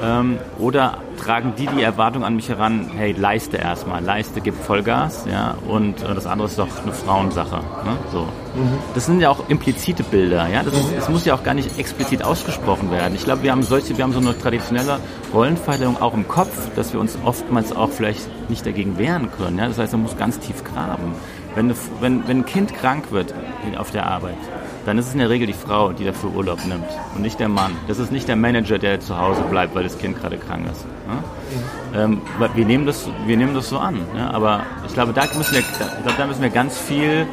Ähm, 0.04 0.38
oder 0.60 0.98
tragen 1.18 1.54
die 1.58 1.66
die 1.68 1.82
Erwartung 1.82 2.26
an 2.26 2.36
mich 2.36 2.50
heran, 2.50 2.90
hey, 2.94 3.14
leiste 3.14 3.56
erstmal, 3.56 4.04
leiste, 4.04 4.42
gib 4.42 4.54
Vollgas, 4.56 5.26
ja, 5.32 5.56
und 5.68 6.02
äh, 6.04 6.14
das 6.14 6.26
andere 6.26 6.48
ist 6.50 6.60
doch 6.60 6.68
eine 6.84 6.92
Frauensache, 6.92 7.58
ne? 7.58 7.98
so. 8.12 8.24
Mhm. 8.56 8.80
Das 8.96 9.06
sind 9.06 9.22
ja 9.22 9.30
auch 9.30 9.48
implizite 9.48 10.04
Bilder, 10.04 10.50
ja, 10.50 10.64
das, 10.64 10.74
ist, 10.74 10.94
das, 10.98 11.10
muss 11.10 11.24
ja 11.24 11.36
auch 11.36 11.44
gar 11.44 11.54
nicht 11.54 11.80
explizit 11.80 12.22
ausgesprochen 12.22 12.92
werden. 12.92 13.16
Ich 13.16 13.24
glaube, 13.24 13.44
wir 13.44 13.52
haben 13.52 13.64
solche, 13.64 13.98
wir 13.98 14.04
haben 14.04 14.12
so 14.12 14.20
eine 14.20 14.38
traditionelle 14.38 15.00
Rollenverteilung 15.34 16.02
auch 16.02 16.14
im 16.14 16.28
Kopf, 16.28 16.52
dass 16.76 16.92
wir 16.92 17.00
uns 17.00 17.18
oftmals 17.24 17.74
auch 17.74 17.90
vielleicht 17.90 18.28
nicht 18.50 18.66
dagegen 18.66 18.98
wehren 18.98 19.30
können, 19.32 19.58
ja, 19.58 19.68
das 19.68 19.78
heißt, 19.78 19.94
man 19.94 20.02
muss 20.02 20.18
ganz 20.18 20.38
tief 20.40 20.66
graben. 20.66 21.14
Wenn, 21.56 21.74
wenn, 22.02 22.28
wenn 22.28 22.40
ein 22.40 22.46
Kind 22.46 22.74
krank 22.74 23.12
wird 23.12 23.34
auf 23.78 23.92
der 23.92 24.08
Arbeit, 24.08 24.38
dann 24.86 24.98
ist 24.98 25.08
es 25.08 25.14
in 25.14 25.20
der 25.20 25.30
Regel 25.30 25.48
die 25.48 25.54
Frau, 25.54 25.94
die 25.94 26.04
dafür 26.04 26.32
Urlaub 26.32 26.66
nimmt 26.66 26.88
und 27.16 27.22
nicht 27.22 27.40
der 27.40 27.50
Mann. 27.50 27.72
Das 27.88 28.00
ist 28.00 28.12
nicht 28.12 28.28
der 28.28 28.36
Manager, 28.36 28.78
der 28.78 29.00
zu 29.00 29.18
Hause 29.18 29.42
bleibt, 29.44 29.76
weil 29.76 29.84
das 29.84 29.98
Kind 29.98 30.20
gerade 30.20 30.38
krank 30.38 30.66
ist. 30.72 30.86
Ja? 31.08 32.02
Mhm. 32.04 32.14
Ähm, 32.14 32.22
wir, 32.56 32.66
nehmen 32.66 32.86
das, 32.86 33.08
wir 33.26 33.38
nehmen 33.38 33.54
das 33.54 33.70
so 33.70 33.78
an. 33.78 34.00
Ja? 34.16 34.32
Aber 34.32 34.64
ich 34.86 34.94
glaube, 34.94 35.14
da 35.14 35.26
müssen 35.36 35.54
wir, 35.54 35.60
ich 35.60 35.78
glaube, 35.78 36.18
da 36.18 36.28
müssen 36.28 36.42
wir 36.42 36.50
ganz 36.50 36.78
viel 36.78 37.28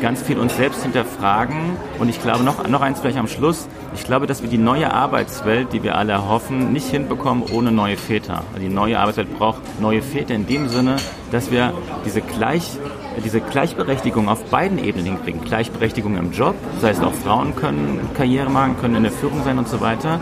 ganz 0.00 0.22
viel 0.22 0.38
uns 0.38 0.56
selbst 0.56 0.82
hinterfragen. 0.82 1.76
Und 1.98 2.08
ich 2.08 2.20
glaube, 2.22 2.44
noch, 2.44 2.66
noch 2.68 2.80
eins 2.80 3.00
vielleicht 3.00 3.18
am 3.18 3.28
Schluss, 3.28 3.68
ich 3.94 4.04
glaube, 4.04 4.26
dass 4.26 4.42
wir 4.42 4.48
die 4.48 4.58
neue 4.58 4.92
Arbeitswelt, 4.92 5.72
die 5.72 5.82
wir 5.82 5.96
alle 5.96 6.12
erhoffen, 6.12 6.72
nicht 6.72 6.88
hinbekommen 6.88 7.44
ohne 7.52 7.72
neue 7.72 7.96
Väter. 7.96 8.42
Also 8.52 8.66
die 8.66 8.72
neue 8.72 8.98
Arbeitswelt 8.98 9.36
braucht 9.38 9.60
neue 9.80 10.02
Väter 10.02 10.34
in 10.34 10.46
dem 10.46 10.68
Sinne, 10.68 10.96
dass 11.30 11.50
wir 11.50 11.72
diese, 12.04 12.20
Gleich, 12.20 12.78
diese 13.24 13.40
Gleichberechtigung 13.40 14.28
auf 14.28 14.44
beiden 14.44 14.78
Ebenen 14.78 15.06
hinkriegen. 15.06 15.40
Gleichberechtigung 15.42 16.16
im 16.16 16.32
Job, 16.32 16.54
das 16.74 16.90
heißt 16.90 17.02
auch 17.02 17.14
Frauen 17.14 17.56
können 17.56 18.10
Karriere 18.14 18.50
machen, 18.50 18.76
können 18.80 18.96
in 18.96 19.02
der 19.04 19.12
Führung 19.12 19.42
sein 19.44 19.58
und 19.58 19.68
so 19.68 19.80
weiter. 19.80 20.20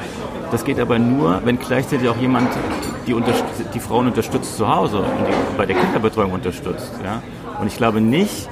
Das 0.51 0.65
geht 0.65 0.79
aber 0.79 0.99
nur, 1.01 1.41
wenn 1.45 1.59
gleichzeitig 1.59 2.09
auch 2.09 2.17
jemand 2.17 2.49
die, 3.07 3.15
die 3.75 3.81
Frauen 3.81 4.07
unterstützt 4.07 4.57
zu 4.57 4.73
Hause 4.73 4.99
und 4.99 5.57
bei 5.57 5.67
der 5.67 5.77
Kinderbetreuung 5.77 6.33
unterstützt. 6.33 6.93
Ja? 7.03 7.23
Und 7.61 7.67
ich 7.67 7.77
glaube 7.77 8.01
nicht, 8.01 8.49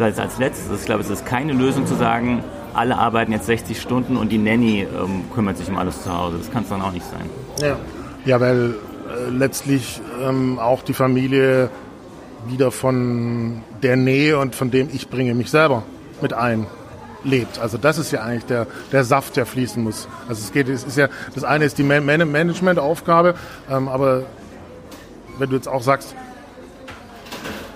als, 0.00 0.18
als 0.18 0.38
letztes, 0.38 0.80
ich 0.80 0.86
glaube, 0.86 1.02
es 1.02 1.10
ist 1.10 1.26
keine 1.26 1.52
Lösung 1.52 1.86
zu 1.86 1.94
sagen, 1.94 2.42
alle 2.74 2.96
arbeiten 2.96 3.32
jetzt 3.32 3.46
60 3.46 3.80
Stunden 3.80 4.16
und 4.16 4.30
die 4.30 4.38
Nanny 4.38 4.82
ähm, 4.82 5.24
kümmert 5.34 5.56
sich 5.56 5.68
um 5.68 5.76
alles 5.76 6.02
zu 6.02 6.16
Hause. 6.16 6.38
Das 6.38 6.50
kann 6.50 6.62
es 6.62 6.68
dann 6.68 6.82
auch 6.82 6.92
nicht 6.92 7.06
sein. 7.06 7.28
Ja, 7.60 7.76
ja 8.24 8.40
weil 8.40 8.74
äh, 9.08 9.30
letztlich 9.30 10.00
ähm, 10.22 10.58
auch 10.58 10.82
die 10.82 10.94
Familie 10.94 11.70
wieder 12.46 12.70
von 12.70 13.62
der 13.82 13.96
Nähe 13.96 14.38
und 14.38 14.54
von 14.54 14.70
dem 14.70 14.88
ich 14.92 15.08
bringe 15.08 15.34
mich 15.34 15.50
selber 15.50 15.82
mit 16.20 16.32
ein 16.32 16.66
lebt. 17.24 17.58
Also 17.58 17.78
das 17.78 17.98
ist 17.98 18.12
ja 18.12 18.22
eigentlich 18.22 18.46
der, 18.46 18.66
der 18.92 19.04
Saft, 19.04 19.36
der 19.36 19.46
fließen 19.46 19.82
muss. 19.82 20.08
Also 20.28 20.42
es 20.44 20.52
geht, 20.52 20.68
es 20.68 20.84
ist 20.84 20.96
ja, 20.96 21.08
das 21.34 21.44
eine 21.44 21.64
ist 21.64 21.78
die 21.78 21.82
Man 21.82 22.04
Managementaufgabe, 22.04 23.34
ähm, 23.70 23.88
aber 23.88 24.22
wenn 25.38 25.50
du 25.50 25.56
jetzt 25.56 25.68
auch 25.68 25.82
sagst, 25.82 26.14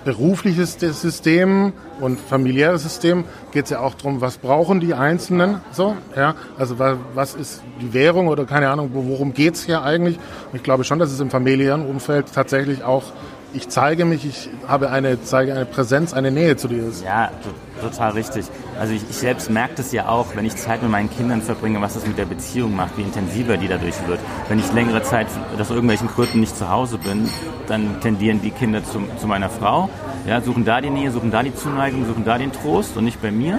berufliches 0.05 0.79
System 0.81 1.73
und 2.03 2.19
familiäres 2.21 2.83
System 2.83 3.25
geht 3.53 3.65
es 3.65 3.71
ja 3.71 3.79
auch 3.79 3.95
darum, 3.95 4.21
was 4.21 4.37
brauchen 4.37 4.81
die 4.81 4.93
Einzelnen 4.93 5.61
so, 5.71 5.97
ja, 6.17 6.35
also 6.59 6.79
was 6.79 7.35
ist 7.35 7.63
die 7.81 7.95
Währung 7.95 8.27
oder 8.27 8.45
keine 8.45 8.69
Ahnung, 8.71 8.91
worum 8.93 9.33
geht 9.33 9.55
es 9.55 9.65
hier 9.65 9.83
eigentlich? 9.83 10.17
Und 10.51 10.57
ich 10.57 10.63
glaube 10.65 10.83
schon, 10.83 10.99
dass 10.99 11.13
es 11.13 11.21
im 11.21 11.31
familiären 11.31 11.87
Umfeld 11.87 12.27
tatsächlich 12.35 12.83
auch 12.83 13.05
ich 13.55 13.69
zeige 13.69 14.07
mich, 14.07 14.25
ich 14.25 14.49
habe 14.67 14.91
eine, 14.91 15.23
zeige 15.23 15.53
eine 15.53 15.67
Präsenz, 15.67 16.15
eine 16.15 16.31
Nähe 16.31 16.57
zu 16.57 16.69
dir 16.69 16.89
ist. 16.89 17.05
Ja, 17.05 17.31
total 17.83 18.13
richtig. 18.13 18.47
Also 18.81 18.95
ich, 18.95 19.03
ich 19.11 19.17
selbst 19.17 19.51
merke 19.51 19.75
das 19.77 19.93
ja 19.93 20.09
auch, 20.09 20.35
wenn 20.35 20.47
ich 20.47 20.57
Zeit 20.57 20.83
mit 20.83 20.91
meinen 20.91 21.11
Kindern 21.11 21.43
verbringe, 21.43 21.81
was 21.83 21.93
das 21.93 22.07
mit 22.07 22.17
der 22.17 22.25
Beziehung 22.25 22.75
macht, 22.75 22.97
wie 22.97 23.03
intensiver 23.03 23.59
die 23.59 23.69
dadurch 23.69 23.95
wird. 24.07 24.21
Wenn 24.49 24.59
ich 24.59 24.73
längere 24.73 25.03
Zeit 25.03 25.27
aus 25.59 25.69
irgendwelchen 25.69 26.09
Gründen 26.09 26.41
nicht 26.41 26.57
zu 26.57 26.71
Hause 26.71 26.97
bin, 26.97 27.29
dann 27.67 28.01
tendieren 28.01 28.41
die 28.41 28.51
Kinder 28.51 28.83
zu, 28.85 29.03
zu 29.19 29.27
meiner 29.27 29.51
Frau 29.51 29.91
ja, 30.27 30.41
suchen 30.41 30.65
da 30.65 30.81
die 30.81 30.91
Nähe, 30.91 31.11
suchen 31.11 31.31
da 31.31 31.43
die 31.43 31.55
Zuneigung, 31.55 32.07
suchen 32.07 32.25
da 32.25 32.39
den 32.39 32.53
Trost 32.53 32.97
und 32.97 33.05
nicht 33.05 33.21
bei 33.21 33.31
mir. 33.31 33.59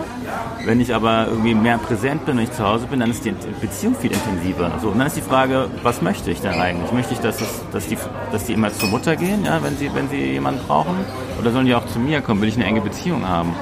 Wenn 0.65 0.79
ich 0.79 0.96
aber 0.96 1.27
irgendwie 1.27 1.55
mehr 1.55 1.77
präsent 1.77 2.25
bin, 2.25 2.38
wenn 2.38 2.46
ich 2.46 2.53
zu 2.53 2.63
Hause 2.63 2.88
bin, 2.88 3.01
dann 3.01 3.12
ist 3.12 3.25
die 3.25 3.34
Beziehung 3.60 3.96
viel 3.96 4.12
intensiver. 4.12 4.72
So, 4.82 4.89
und 4.89 5.00
dann 5.00 5.08
ist 5.08 5.17
die 5.17 5.22
Frage, 5.22 5.70
was 5.84 6.01
möchte 6.01 6.32
ich 6.32 6.39
denn 6.39 6.53
eigentlich? 6.53 6.91
Möchte 6.93 7.13
ich, 7.13 7.20
dass, 7.20 7.41
es, 7.41 7.62
dass, 7.72 7.88
die, 7.88 7.98
dass 8.32 8.46
die 8.46 8.53
immer 8.53 8.72
zur 8.72 8.89
Mutter 8.89 9.15
gehen, 9.17 9.43
ja, 9.43 9.62
wenn, 9.62 9.77
sie, 9.77 9.93
wenn 9.93 10.10
sie 10.10 10.17
jemanden 10.17 10.65
brauchen? 10.65 10.96
Oder 11.39 11.51
sollen 11.51 11.65
die 11.65 11.75
auch 11.75 11.86
zu 11.88 12.00
mir 12.00 12.22
kommen? 12.22 12.41
Will 12.41 12.50
ich 12.50 12.55
eine 12.55 12.65
enge 12.65 12.82
Beziehung 12.82 13.27
haben? 13.27 13.53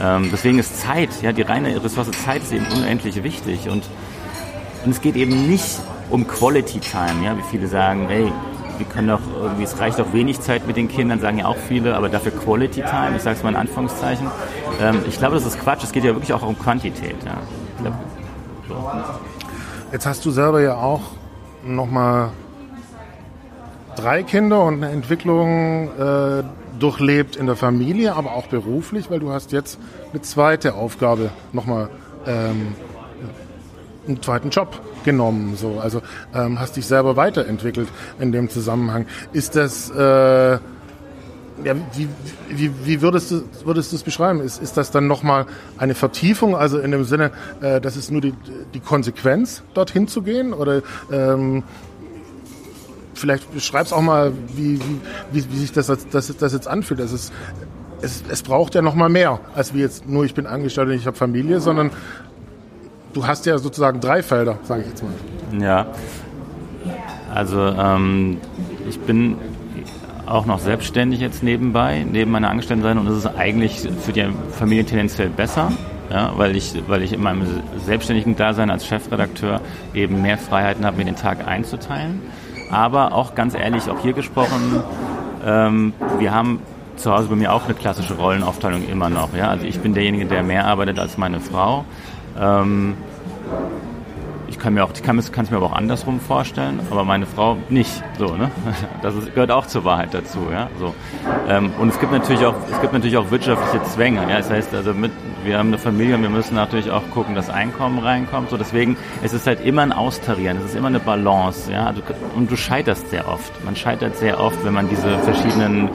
Ähm, 0.00 0.30
deswegen 0.32 0.58
ist 0.58 0.80
Zeit, 0.80 1.10
ja, 1.22 1.32
die 1.32 1.42
reine 1.42 1.82
Ressource 1.82 2.10
Zeit 2.24 2.42
ist 2.42 2.52
eben 2.52 2.66
unendlich 2.74 3.22
wichtig. 3.22 3.68
Und, 3.68 3.84
und 4.84 4.90
es 4.90 5.00
geht 5.00 5.14
eben 5.14 5.48
nicht 5.48 5.78
um 6.10 6.26
Quality 6.26 6.80
Time, 6.80 7.24
ja, 7.24 7.36
wie 7.38 7.42
viele 7.50 7.68
sagen, 7.68 8.06
hey, 8.08 8.32
wir 8.78 8.86
können 8.86 9.08
doch 9.08 9.20
irgendwie, 9.40 9.64
es 9.64 9.78
reicht 9.78 9.98
doch 9.98 10.12
wenig 10.12 10.40
Zeit 10.40 10.66
mit 10.66 10.76
den 10.76 10.88
Kindern, 10.88 11.20
sagen 11.20 11.38
ja 11.38 11.46
auch 11.46 11.56
viele, 11.56 11.96
aber 11.96 12.08
dafür 12.08 12.32
Quality 12.32 12.82
Time, 12.82 13.16
ich 13.16 13.22
sage 13.22 13.36
es 13.36 13.42
mal 13.42 13.50
in 13.50 13.56
Anführungszeichen. 13.56 14.26
Ähm, 14.80 15.00
ich 15.08 15.18
glaube, 15.18 15.34
das 15.34 15.46
ist 15.46 15.60
Quatsch, 15.60 15.84
es 15.84 15.92
geht 15.92 16.04
ja 16.04 16.14
wirklich 16.14 16.32
auch 16.32 16.42
um 16.42 16.58
Quantität. 16.58 17.16
Ja. 17.24 17.38
Glaub, 17.80 17.94
so. 18.68 18.90
Jetzt 19.92 20.06
hast 20.06 20.24
du 20.24 20.30
selber 20.30 20.60
ja 20.60 20.76
auch 20.76 21.02
nochmal 21.64 22.30
drei 23.96 24.22
Kinder 24.22 24.64
und 24.64 24.82
eine 24.82 24.90
Entwicklung 24.90 25.88
äh, 25.98 26.42
durchlebt 26.78 27.36
in 27.36 27.46
der 27.46 27.56
Familie, 27.56 28.14
aber 28.14 28.32
auch 28.32 28.46
beruflich, 28.46 29.10
weil 29.10 29.20
du 29.20 29.30
hast 29.30 29.52
jetzt 29.52 29.78
eine 30.12 30.22
zweite 30.22 30.74
Aufgabe 30.74 31.30
nochmal 31.52 31.88
ähm, 32.26 32.74
einen 34.06 34.22
zweiten 34.22 34.50
Job 34.50 34.80
genommen. 35.04 35.56
So. 35.56 35.78
Also 35.80 36.02
ähm, 36.34 36.58
hast 36.60 36.76
dich 36.76 36.86
selber 36.86 37.16
weiterentwickelt 37.16 37.88
in 38.18 38.32
dem 38.32 38.48
Zusammenhang. 38.48 39.06
Ist 39.32 39.56
das, 39.56 39.90
äh, 39.90 40.58
ja, 41.64 41.74
wie, 41.94 42.08
wie, 42.48 42.70
wie 42.84 43.02
würdest 43.02 43.30
du 43.30 43.42
würdest 43.64 43.92
du 43.92 43.96
es 43.96 44.02
beschreiben? 44.02 44.40
Ist, 44.40 44.60
ist 44.60 44.76
das 44.76 44.90
dann 44.90 45.06
nochmal 45.06 45.46
eine 45.78 45.94
Vertiefung, 45.94 46.56
also 46.56 46.78
in 46.78 46.90
dem 46.90 47.04
Sinne, 47.04 47.30
äh, 47.60 47.80
das 47.80 47.96
ist 47.96 48.10
nur 48.10 48.20
die, 48.20 48.34
die 48.74 48.80
Konsequenz, 48.80 49.62
dorthin 49.74 50.08
zu 50.08 50.22
gehen? 50.22 50.52
Oder 50.52 50.82
ähm, 51.12 51.62
vielleicht 53.14 53.52
beschreib's 53.52 53.92
auch 53.92 54.00
mal, 54.00 54.32
wie, 54.54 54.80
wie, 55.30 55.44
wie 55.50 55.58
sich 55.58 55.72
das, 55.72 55.86
das, 55.86 56.36
das 56.36 56.52
jetzt 56.52 56.66
anfühlt. 56.66 57.00
Das 57.00 57.12
ist, 57.12 57.32
es, 58.00 58.24
es 58.28 58.42
braucht 58.42 58.74
ja 58.74 58.82
noch 58.82 58.94
mal 58.94 59.08
mehr, 59.08 59.40
als 59.54 59.74
wie 59.74 59.80
jetzt 59.80 60.08
nur 60.08 60.24
ich 60.24 60.34
bin 60.34 60.46
angestellt 60.46 60.88
und 60.88 60.94
ich 60.94 61.06
habe 61.06 61.16
Familie, 61.16 61.60
sondern 61.60 61.90
du 63.12 63.26
hast 63.26 63.46
ja 63.46 63.58
sozusagen 63.58 64.00
drei 64.00 64.22
Felder, 64.22 64.58
sage 64.62 64.82
ich 64.82 64.88
jetzt 64.88 65.02
mal. 65.02 65.12
Ja, 65.60 65.86
also 67.32 67.60
ähm, 67.60 68.38
ich 68.88 68.98
bin 69.00 69.36
auch 70.26 70.46
noch 70.46 70.60
selbstständig 70.60 71.20
jetzt 71.20 71.42
nebenbei, 71.42 72.06
neben 72.10 72.30
meiner 72.30 72.50
Angestelltensein 72.50 72.98
und 72.98 73.06
das 73.06 73.16
ist 73.16 73.26
eigentlich 73.26 73.80
für 74.00 74.12
die 74.12 74.26
Familie 74.52 74.84
tendenziell 74.84 75.28
besser, 75.28 75.72
ja, 76.10 76.32
weil, 76.36 76.56
ich, 76.56 76.74
weil 76.88 77.02
ich 77.02 77.12
in 77.12 77.22
meinem 77.22 77.42
selbstständigen 77.84 78.36
Dasein 78.36 78.70
als 78.70 78.86
Chefredakteur 78.86 79.60
eben 79.94 80.22
mehr 80.22 80.38
Freiheiten 80.38 80.84
habe, 80.84 80.96
mir 80.96 81.04
den 81.04 81.16
Tag 81.16 81.46
einzuteilen. 81.46 82.20
Aber 82.70 83.12
auch 83.12 83.34
ganz 83.34 83.54
ehrlich, 83.54 83.90
auch 83.90 84.00
hier 84.00 84.14
gesprochen, 84.14 84.82
ähm, 85.44 85.92
wir 86.18 86.32
haben 86.32 86.60
zu 86.96 87.12
Hause 87.12 87.28
bei 87.28 87.36
mir 87.36 87.52
auch 87.52 87.64
eine 87.64 87.74
klassische 87.74 88.14
Rollenaufteilung 88.14 88.88
immer 88.88 89.10
noch. 89.10 89.34
Ja? 89.34 89.48
Also 89.48 89.66
ich 89.66 89.80
bin 89.80 89.94
derjenige, 89.94 90.26
der 90.26 90.42
mehr 90.42 90.66
arbeitet 90.66 90.98
als 90.98 91.18
meine 91.18 91.40
Frau. 91.40 91.84
Ähm, 92.38 92.96
ich 94.52 94.58
kann 94.58 94.74
mir 94.74 94.84
auch, 94.84 94.90
ich 94.94 95.02
kann 95.02 95.18
es 95.18 95.50
mir 95.50 95.56
aber 95.56 95.66
auch 95.66 95.72
andersrum 95.72 96.20
vorstellen, 96.20 96.78
aber 96.90 97.04
meine 97.04 97.24
Frau 97.24 97.56
nicht. 97.70 98.02
So, 98.18 98.36
ne? 98.36 98.50
Das 99.02 99.14
ist, 99.14 99.34
gehört 99.34 99.50
auch 99.50 99.66
zur 99.66 99.84
Wahrheit 99.84 100.12
dazu, 100.12 100.40
ja. 100.52 100.68
So. 100.78 100.94
Ähm, 101.48 101.72
und 101.80 101.88
es 101.88 101.98
gibt 101.98 102.12
natürlich 102.12 102.44
auch, 102.44 102.54
es 102.70 102.80
gibt 102.82 102.92
natürlich 102.92 103.16
auch 103.16 103.30
wirtschaftliche 103.30 103.82
Zwänge. 103.86 104.20
Ja, 104.28 104.36
das 104.36 104.50
heißt, 104.50 104.74
also 104.74 104.92
mit, 104.92 105.10
wir 105.42 105.56
haben 105.58 105.68
eine 105.68 105.78
Familie 105.78 106.16
und 106.16 106.22
wir 106.22 106.28
müssen 106.28 106.54
natürlich 106.54 106.90
auch 106.90 107.02
gucken, 107.10 107.34
dass 107.34 107.48
Einkommen 107.48 107.98
reinkommt. 107.98 108.50
So, 108.50 108.58
deswegen, 108.58 108.96
es 109.22 109.32
ist 109.32 109.46
halt 109.46 109.64
immer 109.64 109.82
ein 109.82 109.92
Austarieren, 109.92 110.58
es 110.58 110.66
ist 110.66 110.74
immer 110.76 110.88
eine 110.88 111.00
Balance, 111.00 111.72
ja. 111.72 111.92
Und 112.36 112.50
du 112.50 112.56
scheiterst 112.56 113.08
sehr 113.08 113.28
oft. 113.28 113.64
Man 113.64 113.74
scheitert 113.74 114.16
sehr 114.18 114.38
oft, 114.38 114.62
wenn 114.64 114.74
man 114.74 114.88
diese 114.90 115.18
verschiedenen 115.20 115.88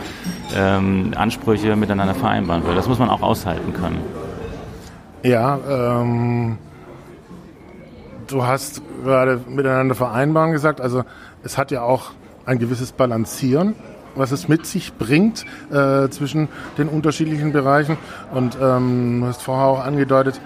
ähm, 0.55 1.13
Ansprüche 1.15 1.75
miteinander 1.75 2.15
vereinbaren 2.15 2.65
will. 2.65 2.73
Das 2.73 2.87
muss 2.87 2.97
man 2.97 3.09
auch 3.09 3.21
aushalten 3.21 3.71
können. 3.73 4.01
Ja, 5.27 5.59
ähm, 5.69 6.57
du 8.27 8.45
hast 8.45 8.81
gerade 9.03 9.41
miteinander 9.49 9.93
vereinbaren 9.93 10.53
gesagt, 10.53 10.79
also 10.79 11.03
es 11.43 11.57
hat 11.57 11.69
ja 11.69 11.81
auch 11.81 12.11
ein 12.45 12.59
gewisses 12.59 12.93
Balancieren, 12.93 13.75
was 14.15 14.31
es 14.31 14.47
mit 14.47 14.65
sich 14.65 14.93
bringt 14.93 15.45
äh, 15.69 16.07
zwischen 16.07 16.47
den 16.77 16.87
unterschiedlichen 16.87 17.51
Bereichen. 17.51 17.97
Und 18.33 18.57
ähm, 18.61 19.19
du 19.19 19.27
hast 19.27 19.41
vorher 19.41 19.65
auch 19.65 19.83
angedeutet, 19.83 20.39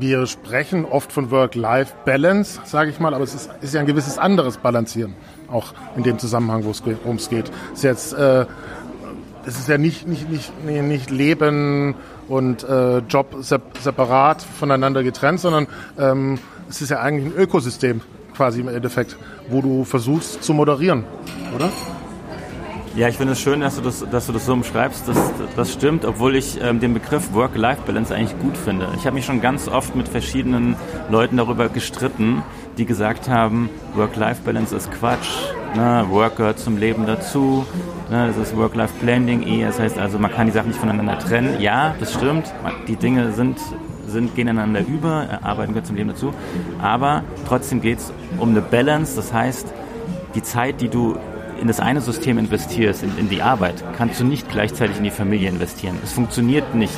wir 0.00 0.26
sprechen 0.26 0.84
oft 0.84 1.12
von 1.12 1.30
Work-Life-Balance, 1.30 2.62
sage 2.64 2.90
ich 2.90 2.98
mal, 2.98 3.14
aber 3.14 3.22
es 3.22 3.32
ist, 3.32 3.50
ist, 3.60 3.74
ja 3.74 3.80
ein 3.80 3.86
gewisses 3.86 4.18
anderes 4.18 4.56
Balancieren, 4.56 5.14
auch 5.46 5.72
in 5.96 6.02
dem 6.02 6.18
Zusammenhang, 6.18 6.64
worum 6.64 7.16
es 7.16 7.28
geht. 7.28 7.48
Es 7.74 7.78
ist 7.78 7.84
jetzt, 7.84 8.12
äh, 8.14 8.44
es 9.46 9.56
ist 9.56 9.68
ja 9.68 9.78
nicht, 9.78 10.08
nicht, 10.08 10.28
nicht, 10.28 10.52
nicht 10.64 11.10
Leben 11.10 11.94
und 12.32 12.64
äh, 12.64 12.98
Job 13.00 13.36
separat 13.42 14.40
voneinander 14.40 15.02
getrennt, 15.02 15.38
sondern 15.38 15.66
ähm, 15.98 16.38
es 16.70 16.80
ist 16.80 16.88
ja 16.88 17.00
eigentlich 17.00 17.34
ein 17.34 17.38
Ökosystem 17.38 18.00
quasi 18.34 18.60
im 18.60 18.68
Endeffekt, 18.68 19.18
wo 19.50 19.60
du 19.60 19.84
versuchst 19.84 20.42
zu 20.42 20.54
moderieren, 20.54 21.04
oder? 21.54 21.68
Ja, 22.96 23.08
ich 23.08 23.18
finde 23.18 23.34
es 23.34 23.40
schön, 23.40 23.60
dass 23.60 23.76
du 23.76 23.82
das, 23.82 24.04
dass 24.10 24.26
du 24.26 24.32
das 24.32 24.46
so 24.46 24.54
umschreibst. 24.54 25.08
Das, 25.08 25.18
das 25.56 25.72
stimmt, 25.74 26.06
obwohl 26.06 26.34
ich 26.34 26.58
ähm, 26.62 26.80
den 26.80 26.94
Begriff 26.94 27.34
Work-Life-Balance 27.34 28.14
eigentlich 28.14 28.38
gut 28.38 28.56
finde. 28.56 28.88
Ich 28.96 29.04
habe 29.04 29.14
mich 29.14 29.26
schon 29.26 29.42
ganz 29.42 29.68
oft 29.68 29.94
mit 29.94 30.08
verschiedenen 30.08 30.76
Leuten 31.10 31.36
darüber 31.36 31.68
gestritten, 31.68 32.42
die 32.78 32.86
gesagt 32.86 33.28
haben, 33.28 33.68
Work-Life-Balance 33.94 34.74
ist 34.74 34.90
Quatsch 34.90 35.52
ne, 35.74 36.06
Work 36.10 36.36
gehört 36.36 36.58
zum 36.58 36.76
Leben 36.76 37.06
dazu, 37.06 37.64
ne, 38.10 38.28
das 38.28 38.36
ist 38.36 38.56
Work-Life-Blending, 38.56 39.46
eh, 39.46 39.64
das 39.64 39.78
heißt 39.78 39.98
also, 39.98 40.18
man 40.18 40.30
kann 40.30 40.46
die 40.46 40.52
Sachen 40.52 40.68
nicht 40.68 40.80
voneinander 40.80 41.18
trennen. 41.18 41.60
Ja, 41.60 41.94
das 42.00 42.12
stimmt, 42.12 42.52
die 42.88 42.96
Dinge 42.96 43.32
sind, 43.32 43.58
sind 44.06 44.34
gehen 44.34 44.48
einander 44.48 44.80
über, 44.80 45.26
äh, 45.30 45.44
arbeiten 45.44 45.72
gehört 45.72 45.86
zum 45.86 45.96
Leben 45.96 46.10
dazu, 46.10 46.32
aber 46.80 47.24
trotzdem 47.46 47.80
geht 47.80 47.98
es 47.98 48.12
um 48.38 48.50
eine 48.50 48.60
Balance, 48.60 49.16
das 49.16 49.32
heißt, 49.32 49.72
die 50.34 50.42
Zeit, 50.42 50.80
die 50.80 50.88
du 50.88 51.16
in 51.62 51.68
das 51.68 51.78
eine 51.78 52.00
System 52.00 52.38
investierst, 52.38 53.04
in, 53.04 53.16
in, 53.16 53.28
die 53.28 53.40
Arbeit, 53.40 53.84
kannst 53.96 54.18
du 54.18 54.24
nicht 54.24 54.50
gleichzeitig 54.50 54.98
in 54.98 55.04
die 55.04 55.10
Familie 55.10 55.48
investieren. 55.48 55.96
Es 56.02 56.12
funktioniert 56.12 56.74
nicht 56.74 56.92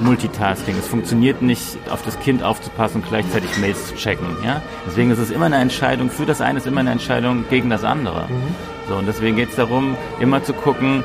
Multitasking, 0.00 0.76
es 0.78 0.86
funktioniert 0.86 1.40
nicht 1.40 1.78
auf 1.90 2.02
das 2.02 2.20
Kind 2.20 2.42
aufzupassen 2.42 3.00
und 3.00 3.08
gleichzeitig 3.08 3.56
Mails 3.56 3.88
zu 3.88 3.94
checken. 3.94 4.26
Ja? 4.44 4.60
Deswegen 4.86 5.10
ist 5.10 5.18
es 5.18 5.30
immer 5.30 5.46
eine 5.46 5.56
Entscheidung, 5.56 6.10
für 6.10 6.26
das 6.26 6.42
eine 6.42 6.58
ist 6.58 6.66
immer 6.66 6.80
eine 6.80 6.90
Entscheidung 6.90 7.46
gegen 7.48 7.70
das 7.70 7.82
andere. 7.82 8.26
Mhm. 8.28 8.54
So, 8.88 8.96
und 8.96 9.08
deswegen 9.08 9.36
geht 9.36 9.50
es 9.50 9.56
darum, 9.56 9.96
immer 10.20 10.44
zu 10.44 10.52
gucken, 10.52 11.02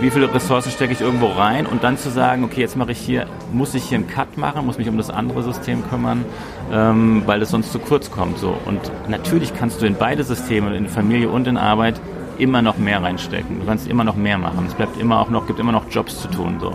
wie 0.00 0.10
viele 0.10 0.32
Ressourcen 0.32 0.70
stecke 0.70 0.92
ich 0.92 1.00
irgendwo 1.00 1.28
rein 1.28 1.64
und 1.64 1.82
dann 1.82 1.96
zu 1.96 2.10
sagen, 2.10 2.44
okay, 2.44 2.60
jetzt 2.60 2.76
mache 2.76 2.92
ich 2.92 2.98
hier, 2.98 3.26
muss 3.52 3.74
ich 3.74 3.84
hier 3.84 3.98
einen 3.98 4.06
Cut 4.06 4.36
machen, 4.36 4.66
muss 4.66 4.76
mich 4.76 4.88
um 4.88 4.98
das 4.98 5.08
andere 5.08 5.42
System 5.42 5.82
kümmern, 5.88 6.26
ähm, 6.70 7.22
weil 7.24 7.40
es 7.40 7.50
sonst 7.50 7.72
zu 7.72 7.78
kurz 7.78 8.10
kommt. 8.10 8.38
So. 8.38 8.54
Und 8.66 8.80
natürlich 9.08 9.54
kannst 9.54 9.80
du 9.80 9.86
in 9.86 9.94
beide 9.94 10.24
Systeme, 10.24 10.76
in 10.76 10.88
Familie 10.88 11.30
und 11.30 11.46
in 11.46 11.56
Arbeit, 11.56 12.00
immer 12.40 12.62
noch 12.62 12.78
mehr 12.78 13.02
reinstecken. 13.02 13.60
Du 13.60 13.66
kannst 13.66 13.86
immer 13.86 14.04
noch 14.04 14.16
mehr 14.16 14.38
machen. 14.38 14.64
Es 14.66 14.74
bleibt 14.74 14.98
immer 15.00 15.20
auch 15.20 15.30
noch, 15.30 15.46
gibt 15.46 15.60
immer 15.60 15.72
noch 15.72 15.88
Jobs 15.90 16.20
zu 16.20 16.28
tun. 16.28 16.58
So. 16.60 16.74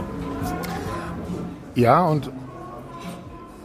Ja, 1.75 2.03
und 2.03 2.31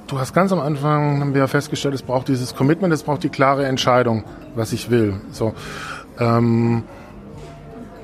du 0.09 0.19
hast 0.19 0.33
ganz 0.33 0.52
am 0.52 0.61
Anfang, 0.61 1.21
haben 1.21 1.35
wir 1.35 1.47
festgestellt, 1.47 1.95
es 1.95 2.02
braucht 2.02 2.28
dieses 2.28 2.57
Commitment, 2.57 2.92
es 2.92 3.02
braucht 3.02 3.23
die 3.23 3.28
klare 3.28 3.66
Entscheidung, 3.66 4.25
was 4.54 4.73
ich 4.73 4.90
will. 4.90 5.21
So, 5.30 5.54
ähm, 6.19 6.83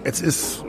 jetzt 0.05 0.23
ist 0.23 0.65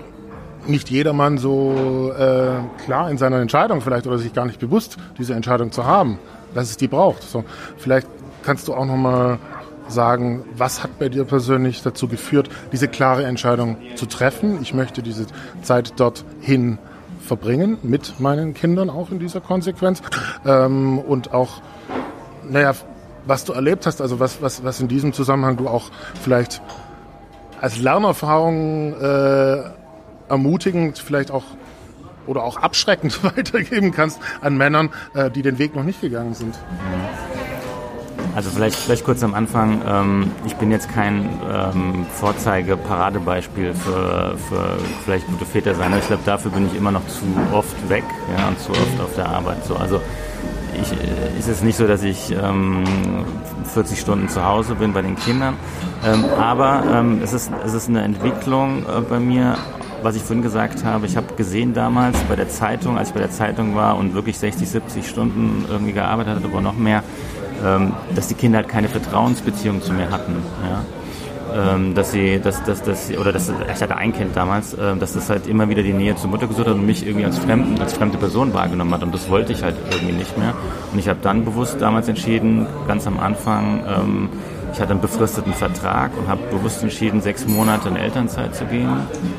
nicht 0.66 0.90
jedermann 0.90 1.38
so 1.38 2.12
äh, 2.18 2.84
klar 2.84 3.10
in 3.10 3.18
seiner 3.18 3.40
Entscheidung 3.40 3.82
vielleicht 3.82 4.08
oder 4.08 4.18
sich 4.18 4.34
gar 4.34 4.46
nicht 4.46 4.60
bewusst, 4.60 4.98
diese 5.18 5.34
Entscheidung 5.34 5.72
zu 5.72 5.86
haben, 5.86 6.20
dass 6.54 6.70
es 6.70 6.78
die 6.78 6.88
braucht. 6.88 7.24
So, 7.24 7.46
vielleicht 7.78 8.08
kannst 8.44 8.68
du 8.68 8.74
auch 8.74 8.86
noch 8.86 8.98
mal 8.98 9.40
sagen, 9.88 10.46
was 10.56 10.84
hat 10.84 11.00
bei 11.00 11.10
dir 11.10 11.24
persönlich 11.24 11.82
dazu 11.82 12.08
geführt, 12.08 12.50
diese 12.72 12.88
klare 12.88 13.26
Entscheidung 13.26 13.78
zu 13.96 14.06
treffen? 14.06 14.60
Ich 14.62 14.74
möchte 14.74 15.02
diese 15.02 15.26
Zeit 15.62 16.00
dorthin 16.00 16.78
verbringen, 17.22 17.78
mit 17.84 18.20
meinen 18.20 18.54
Kindern 18.54 18.90
auch 18.90 19.12
in 19.12 19.20
dieser 19.20 19.42
Konsequenz. 19.42 20.02
Ähm, 20.46 21.00
und 21.00 21.34
auch, 21.34 21.62
naja, 22.50 22.74
was 23.26 23.44
du 23.44 23.54
erlebt 23.54 23.86
hast, 23.86 24.02
also 24.02 24.20
was, 24.20 24.42
was, 24.42 24.64
was 24.64 24.80
in 24.80 24.88
diesem 24.88 25.14
Zusammenhang 25.14 25.58
du 25.58 25.68
auch 25.68 25.92
vielleicht 26.22 26.62
als 27.60 27.80
Lernerfahrung 27.80 28.94
äh, 28.94 29.64
ermutigend, 30.30 31.00
vielleicht 31.00 31.32
auch 31.32 31.44
oder 32.26 32.44
auch 32.44 32.58
abschreckend 32.58 33.24
weitergeben 33.36 33.92
kannst 33.92 34.20
an 34.42 34.58
Männern, 34.58 34.90
äh, 35.14 35.32
die 35.32 35.42
den 35.42 35.58
Weg 35.60 35.76
noch 35.76 35.84
nicht 35.84 36.02
gegangen 36.02 36.34
sind. 36.34 36.56
Also 38.38 38.52
vielleicht, 38.52 38.76
vielleicht 38.76 39.04
kurz 39.04 39.24
am 39.24 39.34
Anfang, 39.34 39.82
ähm, 39.88 40.32
ich 40.46 40.56
bin 40.58 40.70
jetzt 40.70 40.94
kein 40.94 41.28
ähm, 41.52 42.06
Vorzeige-Paradebeispiel 42.20 43.74
für, 43.74 44.36
für 44.38 44.78
vielleicht 45.04 45.26
gute 45.26 45.44
Väter 45.44 45.74
sein. 45.74 45.92
Ich 45.98 46.06
glaube, 46.06 46.22
dafür 46.24 46.52
bin 46.52 46.68
ich 46.68 46.76
immer 46.76 46.92
noch 46.92 47.02
zu 47.08 47.24
oft 47.52 47.90
weg 47.90 48.04
ja, 48.38 48.50
und 48.50 48.60
zu 48.60 48.70
oft 48.74 49.02
auf 49.04 49.16
der 49.16 49.28
Arbeit. 49.28 49.66
So, 49.66 49.76
also 49.76 50.00
ich, 50.80 50.92
äh, 50.92 51.40
ist 51.40 51.48
es 51.48 51.64
nicht 51.64 51.78
so, 51.78 51.88
dass 51.88 52.04
ich 52.04 52.32
ähm, 52.32 52.84
40 53.74 54.00
Stunden 54.00 54.30
zu 54.30 54.46
Hause 54.46 54.76
bin 54.76 54.94
bei 54.94 55.02
den 55.02 55.16
Kindern, 55.16 55.56
ähm, 56.06 56.24
aber 56.40 56.84
ähm, 56.94 57.22
es, 57.24 57.34
ist, 57.34 57.50
es 57.66 57.74
ist 57.74 57.90
eine 57.90 58.04
Entwicklung 58.04 58.84
äh, 58.84 59.02
bei 59.02 59.20
mir, 59.20 59.58
was 60.04 60.16
ich 60.16 60.22
vorhin 60.22 60.44
gesagt 60.44 60.84
habe. 60.84 61.08
Ich 61.08 61.18
habe 61.18 61.34
gesehen 61.34 61.74
damals 61.74 62.20
bei 62.30 62.36
der 62.36 62.50
Zeitung, 62.50 63.00
als 63.00 63.08
ich 63.08 63.16
bei 63.16 63.20
der 63.20 63.32
Zeitung 63.32 63.76
war 63.76 63.98
und 63.98 64.14
wirklich 64.14 64.38
60, 64.38 64.70
70 64.70 65.10
Stunden 65.10 65.66
irgendwie 65.68 65.94
gearbeitet 65.94 66.36
hatte, 66.36 66.46
aber 66.46 66.62
noch 66.62 66.78
mehr, 66.78 67.02
dass 68.16 68.28
die 68.28 68.36
Kinder 68.36 68.60
halt 68.60 68.70
keine 68.70 68.90
Vertrauensbeziehung 68.90 69.82
zu 69.82 69.94
mir 69.94 70.10
hatten. 70.10 70.36
Ja? 70.64 70.84
Ähm, 71.56 71.96
dass 71.96 72.12
sie, 72.12 72.40
dass, 72.40 72.64
dass, 72.64 72.84
dass, 72.84 73.10
oder 73.18 73.32
dass, 73.32 73.50
ich 73.50 73.82
hatte 73.82 73.96
ein 73.96 74.14
Kind 74.14 74.36
damals, 74.36 74.74
äh, 74.74 74.96
dass 74.98 75.14
das 75.14 75.30
halt 75.30 75.48
immer 75.48 75.70
wieder 75.70 75.84
die 75.84 75.94
Nähe 75.94 76.16
zur 76.16 76.30
Mutter 76.30 76.48
gesucht 76.48 76.68
hat 76.68 76.76
und 76.76 76.86
mich 76.86 77.06
irgendwie 77.06 77.26
als, 77.26 77.38
Fremden, 77.38 77.80
als 77.80 77.94
fremde 77.94 78.18
Person 78.18 78.54
wahrgenommen 78.54 78.94
hat 78.94 79.04
und 79.04 79.14
das 79.14 79.30
wollte 79.30 79.54
ich 79.54 79.64
halt 79.64 79.76
irgendwie 79.92 80.14
nicht 80.14 80.38
mehr. 80.38 80.54
Und 80.92 81.00
ich 81.00 81.08
habe 81.08 81.20
dann 81.22 81.46
bewusst 81.46 81.82
damals 81.82 82.08
entschieden, 82.08 82.68
ganz 82.88 83.08
am 83.08 83.20
Anfang, 83.20 83.84
ähm, 83.88 84.30
ich 84.74 84.82
hatte 84.82 84.92
einen 84.92 85.02
befristeten 85.02 85.54
Vertrag 85.54 86.12
und 86.18 86.28
habe 86.28 86.42
bewusst 86.52 86.84
entschieden, 86.84 87.22
sechs 87.22 87.48
Monate 87.48 87.90
in 87.90 87.96
Elternzeit 87.96 88.56
zu 88.56 88.66
gehen, 88.66 88.90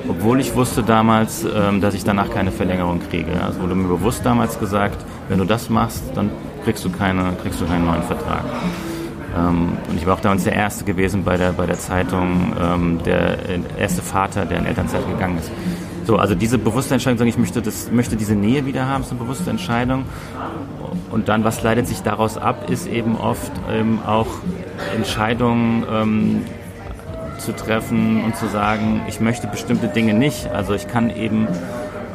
obwohl 0.09 0.41
ich 0.41 0.55
wusste 0.57 0.83
damals, 0.83 1.45
ähm, 1.45 1.81
dass 1.81 1.95
ich 1.95 2.05
danach 2.05 2.31
keine 2.31 2.51
Verlängerung 2.51 3.01
kriege. 3.09 3.33
Also 3.45 3.61
wurde 3.61 3.75
mir 3.75 3.89
bewusst 3.89 4.25
damals 4.25 4.59
gesagt, 4.59 4.97
wenn 5.29 5.39
du 5.39 5.45
das 5.45 5.69
machst, 5.69 6.03
dann 6.15 6.31
kriegst 6.65 6.85
du, 6.85 6.91
keine, 6.91 7.35
kriegst 7.43 7.61
du 7.61 7.67
keinen 7.67 7.87
neuen 7.87 8.03
Vertrag. 8.03 8.45
Ähm, 9.37 9.77
und 9.89 9.97
ich 9.97 10.07
war 10.07 10.15
auch 10.15 10.21
damals 10.21 10.45
der 10.45 10.55
Erste 10.55 10.85
gewesen 10.85 11.25
bei 11.25 11.37
der, 11.37 11.53
bei 11.53 11.67
der 11.67 11.79
Zeitung, 11.79 12.55
ähm, 12.61 13.01
der 13.05 13.39
erste 13.79 14.03
Vater, 14.03 14.45
der 14.45 14.59
in 14.59 14.67
Elternzeit 14.67 15.07
gegangen 15.07 15.39
ist. 15.39 15.51
So, 16.05 16.17
also 16.17 16.35
diese 16.35 16.57
bewusste 16.57 16.95
Entscheidung, 16.95 17.19
sagen, 17.19 17.29
ich 17.29 17.39
möchte, 17.39 17.61
das, 17.61 17.91
möchte 17.91 18.17
diese 18.17 18.35
Nähe 18.35 18.65
wieder 18.65 18.87
haben, 18.87 19.03
ist 19.03 19.11
eine 19.11 19.21
bewusste 19.21 19.51
Entscheidung. 19.51 20.05
Und 21.11 21.29
dann, 21.29 21.45
was 21.45 21.63
leitet 21.63 21.87
sich 21.87 22.03
daraus 22.03 22.39
ab, 22.39 22.71
ist 22.71 22.87
eben 22.87 23.17
oft 23.17 23.53
ähm, 23.71 23.99
auch 24.07 24.27
Entscheidungen 24.97 25.85
ähm, 25.91 26.43
zu 27.39 27.55
treffen 27.55 28.25
und 28.25 28.37
zu 28.37 28.47
sagen, 28.47 29.03
ich 29.07 29.21
möchte 29.21 29.47
bestimmte 29.47 29.89
Dinge 29.89 30.15
nicht. 30.15 30.51
Also 30.51 30.75
ich 30.75 30.89
kann 30.89 31.11
eben 31.11 31.47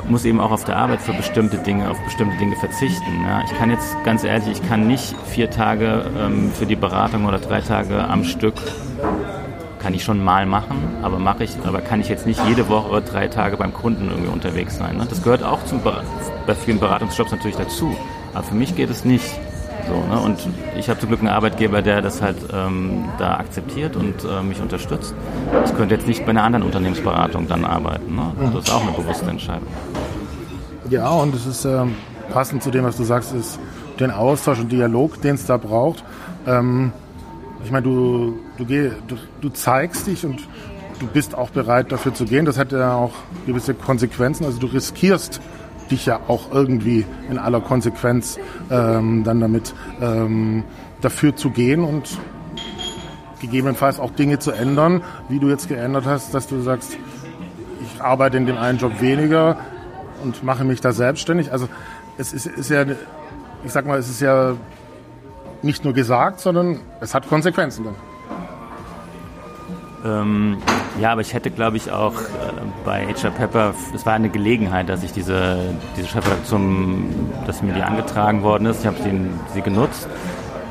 muss 0.09 0.25
eben 0.25 0.39
auch 0.39 0.51
auf 0.51 0.63
der 0.63 0.77
Arbeit 0.77 1.01
für 1.01 1.13
bestimmte 1.13 1.57
Dinge, 1.57 1.89
auf 1.89 1.99
bestimmte 2.03 2.37
Dinge 2.37 2.55
verzichten. 2.55 3.23
Ja. 3.25 3.43
Ich 3.45 3.57
kann 3.57 3.69
jetzt 3.69 3.95
ganz 4.03 4.23
ehrlich, 4.23 4.47
ich 4.47 4.67
kann 4.67 4.87
nicht 4.87 5.15
vier 5.25 5.49
Tage 5.49 6.05
ähm, 6.17 6.51
für 6.51 6.65
die 6.65 6.75
Beratung 6.75 7.25
oder 7.25 7.39
drei 7.39 7.61
Tage 7.61 8.03
am 8.03 8.23
Stück 8.23 8.55
kann 9.83 9.93
ich 9.93 10.03
schon 10.05 10.23
mal 10.23 10.45
machen, 10.45 10.77
aber 11.01 11.19
mache 11.19 11.43
ich, 11.43 11.51
aber 11.65 11.81
kann 11.81 11.99
ich 11.99 12.07
jetzt 12.07 12.25
nicht 12.25 12.39
jede 12.47 12.69
Woche 12.69 12.89
oder 12.89 13.01
drei 13.01 13.27
Tage 13.27 13.57
beim 13.57 13.73
Kunden 13.73 14.09
irgendwie 14.09 14.31
unterwegs 14.31 14.77
sein. 14.77 14.95
Ne? 14.95 15.05
Das 15.09 15.21
gehört 15.21 15.43
auch 15.43 15.65
zum, 15.65 15.81
bei 15.83 16.55
vielen 16.55 16.79
Beratungsjobs 16.79 17.31
natürlich 17.31 17.57
dazu. 17.57 17.93
Aber 18.33 18.43
für 18.43 18.55
mich 18.55 18.77
geht 18.77 18.89
es 18.89 19.03
nicht. 19.03 19.25
So, 19.87 20.13
ne? 20.13 20.19
Und 20.19 20.47
ich 20.77 20.89
habe 20.89 20.99
zum 20.99 21.09
Glück 21.09 21.19
einen 21.19 21.29
Arbeitgeber, 21.29 21.81
der 21.81 22.01
das 22.01 22.21
halt 22.21 22.37
ähm, 22.53 23.05
da 23.17 23.37
akzeptiert 23.37 23.95
und 23.95 24.23
äh, 24.23 24.41
mich 24.41 24.61
unterstützt. 24.61 25.13
Ich 25.65 25.75
könnte 25.75 25.95
jetzt 25.95 26.07
nicht 26.07 26.25
bei 26.25 26.31
einer 26.31 26.43
anderen 26.43 26.63
Unternehmensberatung 26.63 27.47
dann 27.47 27.65
arbeiten. 27.65 28.15
Ne? 28.15 28.31
Das 28.53 28.65
ist 28.65 28.73
auch 28.73 28.81
eine 28.81 28.91
bewusste 28.91 29.29
Entscheidung. 29.29 29.67
Ja, 30.89 31.09
und 31.09 31.35
es 31.35 31.45
ist 31.45 31.65
ähm, 31.65 31.95
passend 32.31 32.63
zu 32.63 32.71
dem, 32.71 32.83
was 32.83 32.97
du 32.97 33.03
sagst, 33.03 33.33
ist 33.33 33.59
den 33.99 34.11
Austausch 34.11 34.59
und 34.59 34.71
Dialog, 34.71 35.21
den 35.21 35.35
es 35.35 35.45
da 35.45 35.57
braucht. 35.57 36.03
Ähm, 36.47 36.91
ich 37.63 37.71
meine, 37.71 37.83
du, 37.83 38.39
du, 38.57 38.65
geh, 38.65 38.91
du, 39.07 39.15
du 39.41 39.49
zeigst 39.49 40.07
dich 40.07 40.25
und 40.25 40.47
du 40.99 41.07
bist 41.07 41.35
auch 41.35 41.49
bereit 41.49 41.91
dafür 41.91 42.13
zu 42.13 42.25
gehen. 42.25 42.45
Das 42.45 42.57
hat 42.57 42.71
ja 42.71 42.95
auch 42.95 43.13
gewisse 43.45 43.73
Konsequenzen. 43.73 44.45
Also 44.45 44.59
du 44.59 44.67
riskierst 44.67 45.41
dich 45.91 46.05
ja 46.05 46.19
auch 46.27 46.51
irgendwie 46.51 47.05
in 47.29 47.37
aller 47.37 47.61
Konsequenz 47.61 48.39
ähm, 48.69 49.23
dann 49.23 49.39
damit 49.39 49.73
ähm, 50.01 50.63
dafür 51.01 51.35
zu 51.35 51.49
gehen 51.49 51.83
und 51.83 52.17
gegebenenfalls 53.41 53.99
auch 53.99 54.11
Dinge 54.11 54.39
zu 54.39 54.51
ändern, 54.51 55.01
wie 55.27 55.39
du 55.39 55.49
jetzt 55.49 55.67
geändert 55.67 56.05
hast, 56.05 56.33
dass 56.33 56.47
du 56.47 56.61
sagst, 56.61 56.97
ich 57.81 58.01
arbeite 58.01 58.37
in 58.37 58.45
dem 58.45 58.57
einen 58.57 58.79
Job 58.79 59.01
weniger 59.01 59.57
und 60.23 60.43
mache 60.43 60.63
mich 60.63 60.79
da 60.79 60.93
selbstständig. 60.93 61.51
Also 61.51 61.67
es 62.17 62.31
ist, 62.31 62.45
ist 62.45 62.69
ja, 62.69 62.85
ich 63.65 63.71
sag 63.71 63.85
mal, 63.85 63.99
es 63.99 64.09
ist 64.09 64.21
ja 64.21 64.55
nicht 65.61 65.83
nur 65.83 65.93
gesagt, 65.93 66.39
sondern 66.39 66.79
es 67.01 67.13
hat 67.13 67.27
Konsequenzen 67.27 67.85
dann. 67.85 67.95
Ähm, 70.03 70.57
ja, 70.99 71.11
aber 71.11 71.21
ich 71.21 71.33
hätte, 71.33 71.49
glaube 71.49 71.77
ich, 71.77 71.91
auch 71.91 72.13
äh, 72.13 72.25
bei 72.83 73.07
HR 73.07 73.31
Pepper, 73.31 73.73
es 73.95 74.05
war 74.05 74.13
eine 74.13 74.29
Gelegenheit, 74.29 74.89
dass 74.89 75.03
ich 75.03 75.13
diese, 75.13 75.57
diese 75.97 76.07
Chefredaktion, 76.07 77.31
dass 77.47 77.61
mir 77.61 77.73
die 77.73 77.81
angetragen 77.81 78.43
worden 78.43 78.65
ist. 78.65 78.81
Ich 78.81 78.87
habe 78.87 78.97
sie, 79.53 79.61
genutzt. 79.61 80.07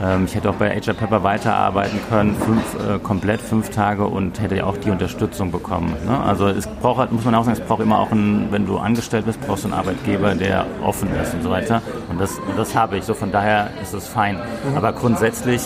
Ähm, 0.02 0.26
ich 0.26 0.34
hätte 0.34 0.50
auch 0.50 0.56
bei 0.56 0.70
HR 0.78 0.92
Pepper 0.92 1.22
weiterarbeiten 1.22 1.98
können, 2.10 2.36
fünf, 2.36 2.62
äh, 2.74 2.98
komplett 2.98 3.40
fünf 3.40 3.70
Tage 3.70 4.06
und 4.06 4.38
hätte 4.40 4.66
auch 4.66 4.76
die 4.76 4.90
Unterstützung 4.90 5.50
bekommen. 5.50 5.96
Ne? 6.06 6.20
Also 6.20 6.48
es 6.48 6.66
braucht 6.66 6.98
halt, 6.98 7.12
muss 7.12 7.24
man 7.24 7.34
auch 7.34 7.44
sagen, 7.44 7.58
es 7.58 7.66
braucht 7.66 7.80
immer 7.80 8.00
auch 8.00 8.12
einen, 8.12 8.48
wenn 8.50 8.66
du 8.66 8.76
angestellt 8.76 9.24
bist, 9.24 9.40
brauchst 9.46 9.64
du 9.64 9.68
einen 9.68 9.78
Arbeitgeber, 9.78 10.34
der 10.34 10.66
offen 10.84 11.08
ist 11.22 11.32
und 11.32 11.42
so 11.42 11.50
weiter. 11.50 11.80
Und 12.10 12.20
das, 12.20 12.38
das 12.56 12.74
habe 12.74 12.98
ich. 12.98 13.04
So 13.04 13.14
von 13.14 13.32
daher 13.32 13.70
ist 13.80 13.94
es 13.94 14.06
fein. 14.06 14.36
Mhm. 14.36 14.76
Aber 14.76 14.92
grundsätzlich 14.92 15.62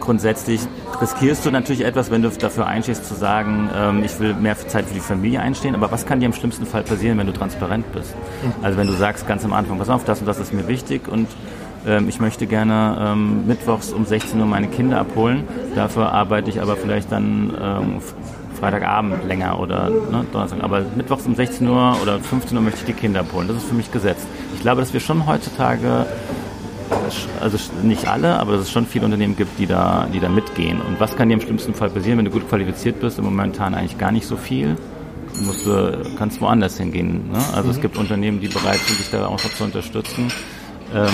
grundsätzlich 0.00 0.60
riskierst 1.00 1.46
du 1.46 1.50
natürlich 1.50 1.84
etwas, 1.84 2.10
wenn 2.10 2.22
du 2.22 2.28
dafür 2.28 2.66
einstehst, 2.66 3.06
zu 3.06 3.14
sagen, 3.14 3.70
ähm, 3.74 4.04
ich 4.04 4.18
will 4.20 4.34
mehr 4.34 4.56
Zeit 4.56 4.86
für 4.86 4.94
die 4.94 5.00
Familie 5.00 5.40
einstehen. 5.40 5.74
Aber 5.74 5.90
was 5.90 6.06
kann 6.06 6.20
dir 6.20 6.26
im 6.26 6.32
schlimmsten 6.32 6.66
Fall 6.66 6.82
passieren, 6.82 7.18
wenn 7.18 7.26
du 7.26 7.32
transparent 7.32 7.90
bist? 7.92 8.14
Mhm. 8.14 8.64
Also 8.64 8.78
wenn 8.78 8.86
du 8.86 8.92
sagst 8.92 9.26
ganz 9.26 9.44
am 9.44 9.52
Anfang, 9.52 9.78
pass 9.78 9.88
auf, 9.88 10.04
das 10.04 10.20
und 10.20 10.26
das 10.26 10.38
ist 10.38 10.52
mir 10.52 10.68
wichtig 10.68 11.08
und 11.08 11.28
ähm, 11.86 12.08
ich 12.08 12.20
möchte 12.20 12.46
gerne 12.46 12.98
ähm, 13.00 13.46
mittwochs 13.46 13.92
um 13.92 14.04
16 14.04 14.38
Uhr 14.38 14.46
meine 14.46 14.68
Kinder 14.68 14.98
abholen. 14.98 15.44
Dafür 15.74 16.12
arbeite 16.12 16.50
ich 16.50 16.60
aber 16.60 16.76
vielleicht 16.76 17.10
dann 17.10 17.54
ähm, 17.60 18.00
Freitagabend 18.58 19.24
länger 19.26 19.58
oder 19.58 19.88
ne, 19.88 20.26
Donnerstag. 20.32 20.62
Aber 20.62 20.82
mittwochs 20.94 21.24
um 21.24 21.34
16 21.34 21.66
Uhr 21.66 21.96
oder 22.02 22.20
15 22.20 22.56
Uhr 22.56 22.62
möchte 22.62 22.80
ich 22.80 22.86
die 22.86 22.92
Kinder 22.92 23.20
abholen. 23.20 23.48
Das 23.48 23.56
ist 23.56 23.68
für 23.68 23.74
mich 23.74 23.90
gesetzt. 23.90 24.26
Ich 24.54 24.60
glaube, 24.60 24.80
dass 24.82 24.92
wir 24.92 25.00
schon 25.00 25.26
heutzutage 25.26 26.06
also 27.40 27.58
nicht 27.82 28.06
alle, 28.06 28.38
aber 28.38 28.52
dass 28.52 28.62
es 28.62 28.70
schon 28.70 28.86
viele 28.86 29.04
Unternehmen 29.04 29.36
gibt, 29.36 29.58
die 29.58 29.66
da, 29.66 30.06
die 30.12 30.20
da 30.20 30.28
mitgehen. 30.28 30.80
Und 30.80 31.00
was 31.00 31.16
kann 31.16 31.28
dir 31.28 31.34
im 31.34 31.40
schlimmsten 31.40 31.74
Fall 31.74 31.90
passieren, 31.90 32.18
wenn 32.18 32.24
du 32.24 32.30
gut 32.30 32.48
qualifiziert 32.48 33.00
bist? 33.00 33.18
Im 33.18 33.24
Momentan 33.24 33.74
eigentlich 33.74 33.98
gar 33.98 34.12
nicht 34.12 34.26
so 34.26 34.36
viel. 34.36 34.76
Du 35.36 35.44
musst, 35.44 35.66
kannst 36.18 36.40
woanders 36.40 36.76
hingehen. 36.76 37.30
Ne? 37.30 37.38
Also 37.54 37.64
mhm. 37.64 37.70
es 37.70 37.80
gibt 37.80 37.96
Unternehmen, 37.96 38.40
die 38.40 38.48
bereit 38.48 38.80
sind, 38.80 38.98
dich 38.98 39.10
da 39.10 39.26
auch 39.26 39.38
zu 39.40 39.64
unterstützen. 39.64 40.32
Ähm, 40.94 41.08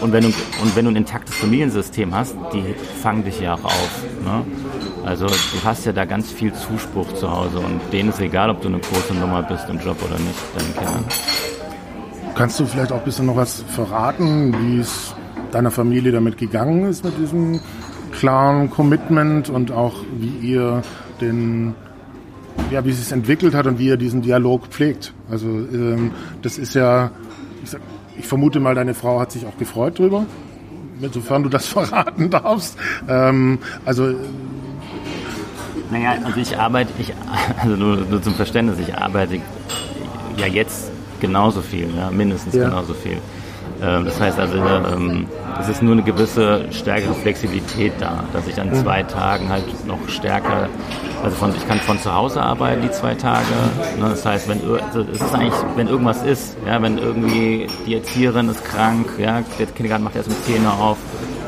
und, 0.00 0.12
wenn 0.12 0.22
du, 0.22 0.28
und 0.28 0.76
wenn 0.76 0.84
du 0.84 0.90
ein 0.90 0.96
intaktes 0.96 1.34
Familiensystem 1.36 2.14
hast, 2.14 2.36
die 2.52 2.74
fangen 3.02 3.24
dich 3.24 3.40
ja 3.40 3.54
auch 3.54 3.64
auf. 3.64 4.04
Ne? 4.24 4.44
Also 5.04 5.26
du 5.26 5.64
hast 5.64 5.86
ja 5.86 5.92
da 5.92 6.04
ganz 6.04 6.30
viel 6.30 6.52
Zuspruch 6.52 7.12
zu 7.14 7.30
Hause 7.30 7.58
und 7.58 7.80
denen 7.92 8.10
ist 8.10 8.20
egal, 8.20 8.50
ob 8.50 8.60
du 8.60 8.68
eine 8.68 8.78
große 8.78 9.14
Nummer 9.14 9.42
bist 9.42 9.68
im 9.68 9.78
Job 9.78 9.96
oder 10.02 10.18
nicht, 10.18 10.38
deinen 10.56 10.74
Kindern. 10.74 11.04
Kannst 12.34 12.58
du 12.58 12.66
vielleicht 12.66 12.90
auch 12.90 12.98
ein 12.98 13.04
bisschen 13.04 13.26
noch 13.26 13.36
was 13.36 13.62
verraten, 13.68 14.54
wie 14.60 14.80
es 14.80 15.14
deiner 15.52 15.70
Familie 15.70 16.10
damit 16.10 16.36
gegangen 16.36 16.84
ist 16.84 17.04
mit 17.04 17.16
diesem 17.16 17.60
klaren 18.12 18.70
Commitment 18.70 19.50
und 19.50 19.70
auch 19.70 19.94
wie 20.18 20.48
ihr 20.48 20.82
den 21.20 21.74
ja, 22.70 22.84
wie 22.84 22.90
es 22.90 23.02
sich 23.02 23.12
entwickelt 23.12 23.54
hat 23.54 23.66
und 23.66 23.78
wie 23.78 23.86
ihr 23.86 23.96
diesen 23.96 24.22
Dialog 24.22 24.66
pflegt. 24.66 25.12
Also 25.30 25.46
ähm, 25.46 26.12
das 26.42 26.58
ist 26.58 26.74
ja, 26.74 27.10
ich, 27.62 27.70
sag, 27.70 27.80
ich, 28.18 28.26
vermute 28.26 28.60
mal, 28.60 28.74
deine 28.74 28.94
Frau 28.94 29.20
hat 29.20 29.32
sich 29.32 29.46
auch 29.46 29.56
gefreut 29.58 29.98
drüber, 29.98 30.26
insofern 31.00 31.42
du 31.42 31.48
das 31.48 31.66
verraten 31.68 32.30
darfst. 32.30 32.76
Ähm, 33.08 33.58
also 33.84 34.14
naja, 35.90 36.14
also 36.24 36.40
ich 36.40 36.58
arbeite, 36.58 36.92
ich, 36.98 37.12
also 37.62 37.76
nur, 37.76 37.96
nur 37.96 38.22
zum 38.22 38.34
Verständnis, 38.34 38.78
ich 38.78 38.96
arbeite 38.96 39.40
ja 40.36 40.46
jetzt 40.46 40.93
genauso 41.26 41.62
viel, 41.62 41.88
ja, 41.96 42.10
mindestens 42.10 42.54
ja. 42.54 42.68
genauso 42.68 42.92
viel. 42.94 43.18
Ähm, 43.82 44.04
das 44.04 44.20
heißt 44.20 44.38
also, 44.38 44.56
ähm, 44.56 45.26
es 45.60 45.68
ist 45.68 45.82
nur 45.82 45.92
eine 45.92 46.02
gewisse 46.02 46.66
stärkere 46.70 47.14
Flexibilität 47.14 47.92
da, 47.98 48.24
dass 48.32 48.46
ich 48.46 48.60
an 48.60 48.68
mhm. 48.68 48.74
zwei 48.74 49.02
Tagen 49.02 49.48
halt 49.48 49.64
noch 49.86 49.98
stärker, 50.08 50.68
also 51.22 51.36
von, 51.36 51.50
ich 51.56 51.66
kann 51.66 51.78
von 51.80 51.98
zu 51.98 52.14
Hause 52.14 52.42
arbeiten 52.42 52.82
die 52.82 52.90
zwei 52.90 53.14
Tage. 53.14 53.46
Ne, 53.98 54.10
das 54.10 54.24
heißt, 54.24 54.48
wenn 54.48 54.60
also 54.80 55.00
es 55.10 55.20
ist 55.20 55.34
eigentlich, 55.34 55.54
wenn 55.76 55.88
irgendwas 55.88 56.22
ist, 56.22 56.56
ja, 56.66 56.80
wenn 56.82 56.98
irgendwie 56.98 57.66
die 57.86 57.94
Erzieherin 57.94 58.48
ist 58.48 58.64
krank, 58.64 59.06
ja, 59.18 59.42
der 59.58 59.66
Kindergarten 59.66 60.04
macht 60.04 60.16
erst 60.16 60.28
um 60.28 60.36
10 60.44 60.64
Uhr 60.64 60.72
auf, 60.72 60.98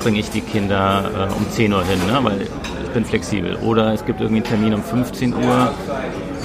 bringe 0.02 0.18
ich 0.18 0.30
die 0.30 0.40
Kinder 0.40 1.28
äh, 1.30 1.34
um 1.34 1.48
10 1.50 1.72
Uhr 1.72 1.84
hin, 1.84 1.98
ne, 2.06 2.18
weil 2.22 2.42
ich 2.42 2.90
bin 2.90 3.04
flexibel. 3.04 3.56
Oder 3.56 3.92
es 3.92 4.04
gibt 4.04 4.20
irgendwie 4.20 4.42
einen 4.42 4.50
Termin 4.50 4.74
um 4.74 4.82
15 4.82 5.34
Uhr, 5.34 5.74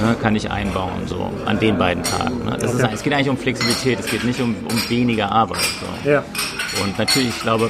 ne, 0.01 0.15
kann 0.21 0.35
ich 0.35 0.49
einbauen, 0.49 1.07
so 1.07 1.31
an 1.45 1.59
den 1.59 1.77
beiden 1.77 2.03
Tagen. 2.03 2.45
Ne? 2.45 2.57
Das 2.59 2.73
okay. 2.73 2.85
ist, 2.85 2.93
es 2.93 3.03
geht 3.03 3.13
eigentlich 3.13 3.29
um 3.29 3.37
Flexibilität, 3.37 3.99
es 3.99 4.07
geht 4.07 4.23
nicht 4.23 4.39
um, 4.39 4.55
um 4.69 4.89
weniger 4.89 5.31
Arbeit. 5.31 5.61
So. 5.79 6.09
Ja. 6.09 6.23
Und 6.83 6.97
natürlich, 6.97 7.29
ich 7.29 7.41
glaube, 7.41 7.69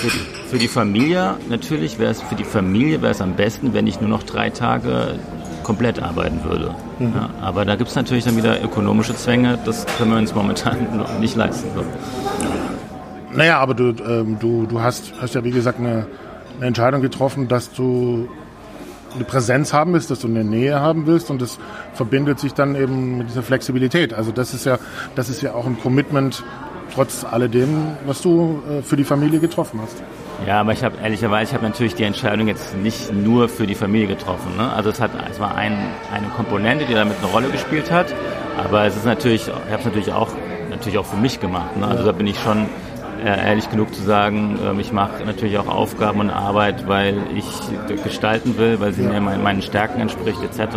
für 0.00 0.08
die, 0.08 0.48
für 0.48 0.58
die 0.58 0.68
Familie, 0.68 1.34
natürlich 1.48 1.98
wäre 1.98 2.12
es 2.12 2.22
für 2.22 2.34
die 2.34 2.44
Familie 2.44 3.02
wäre 3.02 3.12
es 3.12 3.20
am 3.20 3.34
besten, 3.34 3.74
wenn 3.74 3.86
ich 3.86 4.00
nur 4.00 4.08
noch 4.08 4.22
drei 4.22 4.50
Tage 4.50 5.18
komplett 5.64 6.02
arbeiten 6.02 6.42
würde. 6.44 6.74
Mhm. 6.98 7.12
Ja, 7.14 7.30
aber 7.42 7.64
da 7.64 7.76
gibt 7.76 7.90
es 7.90 7.96
natürlich 7.96 8.24
dann 8.24 8.36
wieder 8.36 8.62
ökonomische 8.62 9.14
Zwänge, 9.14 9.58
das 9.64 9.84
können 9.98 10.12
wir 10.12 10.18
uns 10.18 10.34
momentan 10.34 10.96
noch 10.96 11.18
nicht 11.18 11.36
leisten. 11.36 11.68
So. 11.74 11.84
Naja, 13.36 13.58
aber 13.58 13.74
du, 13.74 13.94
ähm, 14.08 14.38
du, 14.38 14.66
du 14.66 14.80
hast, 14.80 15.12
hast 15.20 15.34
ja 15.34 15.44
wie 15.44 15.50
gesagt 15.50 15.78
eine, 15.78 16.06
eine 16.56 16.66
Entscheidung 16.66 17.02
getroffen, 17.02 17.48
dass 17.48 17.72
du 17.72 18.28
eine 19.14 19.24
Präsenz 19.24 19.72
haben 19.72 19.92
willst, 19.92 20.10
dass 20.10 20.20
du 20.20 20.28
eine 20.28 20.44
Nähe 20.44 20.80
haben 20.80 21.06
willst 21.06 21.30
und 21.30 21.40
das 21.40 21.58
verbindet 21.94 22.38
sich 22.38 22.54
dann 22.54 22.74
eben 22.74 23.18
mit 23.18 23.28
dieser 23.28 23.42
Flexibilität. 23.42 24.14
Also 24.14 24.32
das 24.32 24.54
ist 24.54 24.66
ja, 24.66 24.78
das 25.14 25.28
ist 25.28 25.42
ja 25.42 25.54
auch 25.54 25.66
ein 25.66 25.78
Commitment 25.80 26.44
trotz 26.94 27.24
alledem, 27.24 27.96
was 28.06 28.22
du 28.22 28.62
äh, 28.68 28.82
für 28.82 28.96
die 28.96 29.04
Familie 29.04 29.40
getroffen 29.40 29.80
hast. 29.82 30.02
Ja, 30.46 30.60
aber 30.60 30.72
ich 30.72 30.84
habe 30.84 30.96
ehrlicherweise, 31.02 31.50
ich 31.50 31.54
habe 31.54 31.66
natürlich 31.66 31.94
die 31.94 32.04
Entscheidung 32.04 32.46
jetzt 32.48 32.76
nicht 32.76 33.12
nur 33.12 33.48
für 33.48 33.66
die 33.66 33.74
Familie 33.74 34.06
getroffen. 34.06 34.56
Ne? 34.56 34.72
Also 34.72 34.90
es 34.90 35.00
hat, 35.00 35.10
es 35.30 35.40
war 35.40 35.56
ein, 35.56 35.76
eine 36.12 36.28
Komponente, 36.28 36.84
die 36.86 36.94
damit 36.94 37.18
eine 37.18 37.26
Rolle 37.26 37.48
gespielt 37.48 37.90
hat. 37.90 38.14
Aber 38.56 38.84
es 38.86 38.96
ist 38.96 39.04
natürlich, 39.04 39.48
ich 39.48 39.52
habe 39.72 39.80
es 39.80 39.84
natürlich 39.84 40.12
auch, 40.12 40.28
natürlich 40.70 40.98
auch 40.98 41.06
für 41.06 41.16
mich 41.16 41.40
gemacht. 41.40 41.76
Ne? 41.76 41.86
Also 41.86 42.04
da 42.04 42.12
bin 42.12 42.26
ich 42.26 42.38
schon 42.38 42.66
ehrlich 43.24 43.70
genug 43.70 43.94
zu 43.94 44.02
sagen, 44.02 44.58
ähm, 44.64 44.80
ich 44.80 44.92
mache 44.92 45.24
natürlich 45.24 45.58
auch 45.58 45.68
Aufgaben 45.68 46.20
und 46.20 46.30
Arbeit, 46.30 46.86
weil 46.88 47.16
ich 47.34 47.46
gestalten 48.02 48.56
will, 48.58 48.80
weil 48.80 48.92
sie 48.92 49.02
mir 49.02 49.20
meinen 49.20 49.62
Stärken 49.62 50.00
entspricht 50.00 50.42
etc. 50.42 50.76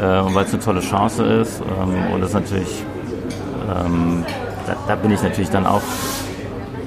Äh, 0.00 0.20
und 0.20 0.34
weil 0.34 0.44
es 0.44 0.52
eine 0.52 0.62
tolle 0.62 0.80
Chance 0.80 1.24
ist. 1.24 1.60
Ähm, 1.60 2.12
und 2.12 2.20
das 2.20 2.30
ist 2.30 2.34
natürlich, 2.34 2.84
ähm, 3.68 4.24
da, 4.66 4.76
da 4.88 4.96
bin 4.96 5.10
ich 5.10 5.22
natürlich 5.22 5.50
dann 5.50 5.66
auch 5.66 5.82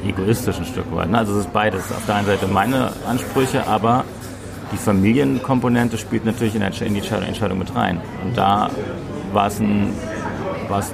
egoistisch 0.05 0.57
ein 0.57 0.65
Stück 0.65 0.93
weit. 0.95 1.09
Ne? 1.09 1.17
Also 1.17 1.33
es 1.33 1.45
ist 1.45 1.53
beides. 1.53 1.91
Auf 1.91 2.05
der 2.05 2.15
einen 2.15 2.27
Seite 2.27 2.47
meine 2.47 2.91
Ansprüche, 3.07 3.67
aber 3.67 4.03
die 4.71 4.77
Familienkomponente 4.77 5.97
spielt 5.97 6.25
natürlich 6.25 6.55
in 6.55 6.61
die 6.61 6.99
Entscheidung 6.99 7.59
mit 7.59 7.75
rein. 7.75 8.01
Und 8.23 8.37
da 8.37 8.69
war 9.31 9.47
es 9.47 9.59
ein, 9.59 9.93
war 10.67 10.79
es 10.79 10.91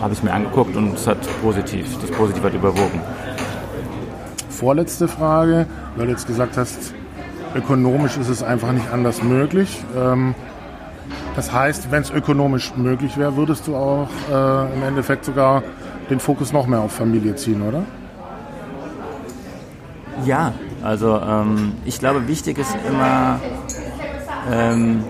habe 0.00 0.12
ich 0.12 0.22
mir 0.22 0.32
angeguckt 0.32 0.76
und 0.76 0.94
es 0.94 1.06
hat 1.06 1.18
positiv, 1.42 1.86
das 2.00 2.10
Positiv 2.10 2.42
hat 2.42 2.54
überwogen. 2.54 3.00
Vorletzte 4.48 5.08
Frage, 5.08 5.66
weil 5.96 6.06
du 6.06 6.12
jetzt 6.12 6.26
gesagt 6.26 6.56
hast, 6.56 6.94
ökonomisch 7.54 8.16
ist 8.16 8.28
es 8.28 8.42
einfach 8.42 8.72
nicht 8.72 8.90
anders 8.92 9.22
möglich. 9.22 9.82
Ähm, 9.96 10.34
das 11.34 11.52
heißt, 11.52 11.90
wenn 11.90 12.02
es 12.02 12.10
ökonomisch 12.10 12.74
möglich 12.76 13.16
wäre, 13.18 13.36
würdest 13.36 13.66
du 13.66 13.76
auch 13.76 14.08
äh, 14.30 14.74
im 14.74 14.82
Endeffekt 14.82 15.24
sogar 15.24 15.62
den 16.08 16.20
Fokus 16.20 16.52
noch 16.52 16.66
mehr 16.66 16.80
auf 16.80 16.92
Familie 16.92 17.34
ziehen, 17.36 17.62
oder? 17.62 17.82
Ja, 20.24 20.52
also 20.82 21.20
ähm, 21.20 21.74
ich 21.84 21.98
glaube, 21.98 22.26
wichtig 22.26 22.58
ist 22.58 22.74
immer, 22.88 23.38
ähm, 24.50 25.04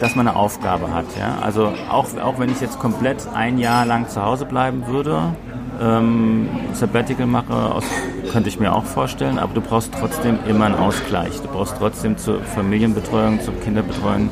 dass 0.00 0.16
man 0.16 0.26
eine 0.26 0.36
Aufgabe 0.36 0.92
hat. 0.92 1.04
Ja? 1.18 1.38
Also 1.42 1.72
auch, 1.90 2.06
auch 2.18 2.38
wenn 2.38 2.50
ich 2.50 2.60
jetzt 2.60 2.78
komplett 2.78 3.28
ein 3.34 3.58
Jahr 3.58 3.84
lang 3.86 4.08
zu 4.08 4.24
Hause 4.24 4.46
bleiben 4.46 4.86
würde, 4.86 5.34
ähm, 5.80 6.48
Sabbatical 6.72 7.26
mache, 7.26 7.54
aus, 7.54 7.84
könnte 8.32 8.48
ich 8.48 8.58
mir 8.58 8.74
auch 8.74 8.84
vorstellen, 8.84 9.38
aber 9.38 9.54
du 9.54 9.60
brauchst 9.60 9.92
trotzdem 9.98 10.38
immer 10.46 10.66
einen 10.66 10.74
Ausgleich. 10.74 11.40
Du 11.40 11.48
brauchst 11.48 11.76
trotzdem 11.78 12.16
zur 12.16 12.42
Familienbetreuung, 12.42 13.40
zur 13.40 13.54
Kinderbetreuung, 13.60 14.30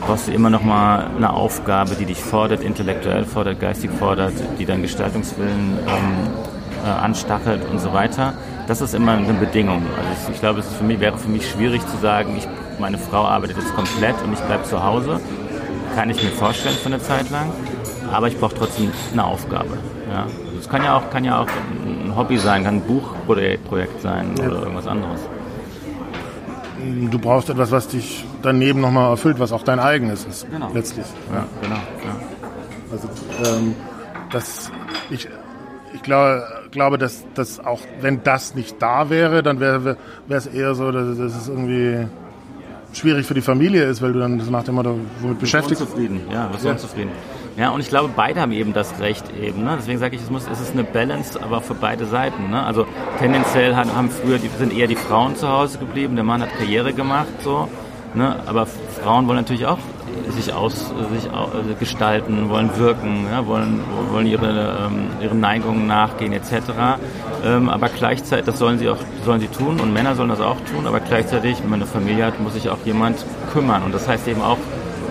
brauchst 0.00 0.28
du 0.28 0.32
immer 0.32 0.50
noch 0.50 0.62
mal 0.62 1.10
eine 1.16 1.32
Aufgabe, 1.32 1.94
die 1.94 2.06
dich 2.06 2.18
fordert, 2.18 2.62
intellektuell 2.62 3.24
fordert, 3.24 3.60
geistig 3.60 3.90
fordert, 3.90 4.32
die 4.58 4.64
deinen 4.64 4.82
Gestaltungswillen 4.82 5.78
ähm, 5.86 6.84
äh, 6.84 6.88
anstachelt 6.88 7.62
und 7.70 7.80
so 7.80 7.92
weiter. 7.92 8.34
Das 8.66 8.80
ist 8.80 8.94
immer 8.94 9.12
eine 9.12 9.32
Bedingung. 9.34 9.82
Also 9.96 10.08
ich, 10.28 10.34
ich 10.34 10.40
glaube, 10.40 10.60
es 10.60 10.72
für 10.72 10.84
mich, 10.84 11.00
wäre 11.00 11.18
für 11.18 11.28
mich 11.28 11.50
schwierig 11.50 11.82
zu 11.86 11.96
sagen, 11.98 12.36
ich 12.36 12.46
meine 12.78 12.98
Frau 12.98 13.24
arbeitet 13.24 13.56
jetzt 13.58 13.74
komplett 13.74 14.14
und 14.22 14.32
ich 14.32 14.40
bleibe 14.40 14.64
zu 14.64 14.82
Hause. 14.82 15.20
Kann 15.94 16.10
ich 16.10 16.22
mir 16.22 16.30
vorstellen 16.30 16.76
für 16.76 16.86
eine 16.86 17.00
Zeit 17.00 17.30
lang. 17.30 17.50
Aber 18.12 18.28
ich 18.28 18.38
brauche 18.38 18.54
trotzdem 18.54 18.92
eine 19.12 19.24
Aufgabe. 19.24 19.78
Ja? 20.10 20.26
Es 20.58 20.68
kann 20.68 20.84
ja 20.84 20.96
auch, 20.96 21.10
kann 21.10 21.24
ja 21.24 21.40
auch 21.40 21.48
ein 21.84 22.14
Hobby 22.16 22.38
sein, 22.38 22.64
kann 22.64 22.76
ein 22.76 22.80
Buchprojekt 22.82 24.00
sein 24.00 24.32
oder 24.38 24.62
irgendwas 24.62 24.86
anderes. 24.86 25.20
Du 27.10 27.18
brauchst 27.18 27.48
etwas, 27.48 27.70
was 27.70 27.88
dich 27.88 28.24
daneben 28.42 28.80
nochmal 28.80 29.10
erfüllt, 29.10 29.38
was 29.38 29.52
auch 29.52 29.62
dein 29.62 29.78
eigenes 29.78 30.24
ist. 30.24 30.50
Genau. 30.50 30.70
Letztlich. 30.72 31.06
Ja, 31.32 31.46
genau. 31.60 31.76
Ja. 31.76 32.16
Also, 32.90 33.08
ähm, 33.44 33.74
das, 34.30 34.70
ich, 35.10 35.28
ich 35.94 36.02
glaube, 36.02 36.44
glaube 36.70 36.98
dass, 36.98 37.24
dass 37.34 37.60
auch 37.60 37.80
wenn 38.00 38.22
das 38.22 38.54
nicht 38.54 38.80
da 38.80 39.10
wäre, 39.10 39.42
dann 39.42 39.60
wäre 39.60 39.96
es 40.28 40.46
eher 40.46 40.74
so, 40.74 40.90
dass, 40.90 41.16
dass 41.18 41.36
es 41.36 41.48
irgendwie 41.48 42.06
schwierig 42.92 43.26
für 43.26 43.34
die 43.34 43.42
Familie 43.42 43.84
ist, 43.84 44.02
weil 44.02 44.12
du 44.12 44.18
dann 44.18 44.36
nach 44.50 44.64
dem 44.64 44.74
Motto 44.74 44.98
womit 45.20 45.38
beschäftigt 45.38 45.80
bist. 45.80 45.92
Unzufrieden, 45.92 46.20
ja, 46.30 46.46
bist 46.48 46.64
ja. 46.64 46.72
unzufrieden. 46.72 47.10
Ja, 47.56 47.70
und 47.70 47.80
ich 47.80 47.88
glaube, 47.88 48.10
beide 48.14 48.40
haben 48.40 48.52
eben 48.52 48.72
das 48.72 48.98
Recht 48.98 49.24
eben. 49.38 49.64
Ne? 49.64 49.76
Deswegen 49.78 49.98
sage 49.98 50.16
ich, 50.16 50.22
es, 50.22 50.30
muss, 50.30 50.46
es 50.50 50.60
ist 50.60 50.72
eine 50.72 50.84
Balance, 50.84 51.42
aber 51.42 51.60
für 51.60 51.74
beide 51.74 52.06
Seiten. 52.06 52.50
Ne? 52.50 52.64
Also 52.64 52.86
tendenziell 53.18 53.76
haben 53.76 54.10
früher, 54.10 54.38
die, 54.38 54.48
sind 54.58 54.72
eher 54.72 54.86
die 54.86 54.96
Frauen 54.96 55.36
zu 55.36 55.48
Hause 55.48 55.78
geblieben, 55.78 56.14
der 56.14 56.24
Mann 56.24 56.40
hat 56.40 56.56
Karriere 56.56 56.94
gemacht, 56.94 57.28
so. 57.42 57.68
Ne? 58.14 58.36
Aber 58.46 58.66
Frauen 58.66 59.26
wollen 59.26 59.38
natürlich 59.38 59.66
auch 59.66 59.78
sich 60.32 60.52
aus 60.52 60.92
sich 61.12 61.26
äh, 61.26 61.74
gestalten, 61.78 62.48
wollen 62.48 62.76
wirken, 62.76 63.26
ja, 63.30 63.46
wollen, 63.46 63.80
wollen 64.10 64.26
ihre, 64.26 64.86
ähm, 64.86 65.06
ihren 65.20 65.40
Neigungen 65.40 65.86
nachgehen 65.86 66.32
etc. 66.32 66.52
Ähm, 67.44 67.68
aber 67.68 67.88
gleichzeitig, 67.88 68.46
das 68.46 68.58
sollen 68.58 68.78
sie 68.78 68.88
auch 68.88 68.98
sollen 69.24 69.40
sie 69.40 69.48
tun 69.48 69.80
und 69.80 69.92
Männer 69.92 70.14
sollen 70.14 70.28
das 70.28 70.40
auch 70.40 70.60
tun, 70.72 70.86
aber 70.86 71.00
gleichzeitig, 71.00 71.62
wenn 71.62 71.70
man 71.70 71.80
eine 71.80 71.88
Familie 71.88 72.26
hat, 72.26 72.40
muss 72.40 72.54
sich 72.54 72.68
auch 72.68 72.78
jemand 72.84 73.24
kümmern 73.52 73.82
und 73.84 73.94
das 73.94 74.08
heißt 74.08 74.26
eben 74.28 74.42
auch 74.42 74.58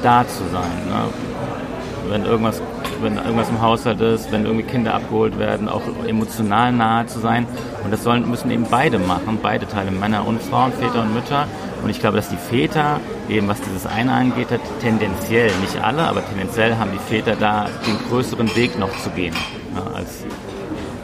da 0.03 0.27
zu 0.27 0.43
sein. 0.51 0.71
Ne? 0.87 2.09
Wenn 2.09 2.25
irgendwas 2.25 2.61
wenn 3.03 3.17
irgendwas 3.17 3.49
im 3.49 3.61
Haushalt 3.61 4.01
ist, 4.01 4.31
wenn 4.31 4.45
irgendwie 4.45 4.65
Kinder 4.65 4.93
abgeholt 4.93 5.37
werden, 5.39 5.67
auch 5.69 5.81
emotional 6.07 6.71
nahe 6.71 7.05
zu 7.05 7.19
sein. 7.19 7.45
Und 7.83 7.91
das 7.91 8.03
sollen, 8.03 8.29
müssen 8.29 8.51
eben 8.51 8.65
beide 8.69 8.99
machen, 8.99 9.39
beide 9.41 9.67
Teile, 9.67 9.91
Männer 9.91 10.27
und 10.27 10.41
Frauen, 10.41 10.71
Väter 10.73 11.01
und 11.01 11.13
Mütter. 11.13 11.47
Und 11.83 11.89
ich 11.89 11.99
glaube, 11.99 12.17
dass 12.17 12.29
die 12.29 12.37
Väter, 12.37 12.99
eben 13.29 13.47
was 13.47 13.59
dieses 13.61 13.85
eine 13.85 14.11
angeht, 14.11 14.47
tendenziell, 14.81 15.51
nicht 15.61 15.81
alle, 15.81 16.03
aber 16.03 16.25
tendenziell 16.25 16.75
haben 16.75 16.91
die 16.91 16.99
Väter 16.99 17.35
da 17.35 17.67
den 17.87 17.97
größeren 18.09 18.55
Weg 18.55 18.77
noch 18.77 18.95
zu 18.99 19.09
gehen. 19.11 19.35
Ja, 19.75 19.95
als 19.95 20.23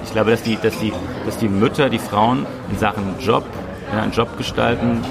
ich 0.04 0.12
glaube, 0.14 0.32
dass 0.32 0.42
die, 0.42 0.58
dass, 0.62 0.80
die, 0.80 0.94
dass 1.26 1.38
die 1.38 1.50
Mütter, 1.50 1.90
die 1.90 2.00
Frauen 2.00 2.46
in 2.72 2.78
Sachen 2.78 3.20
Job, 3.20 3.44
ja, 3.94 4.06
Job 4.08 4.38
gestalten, 4.38 5.02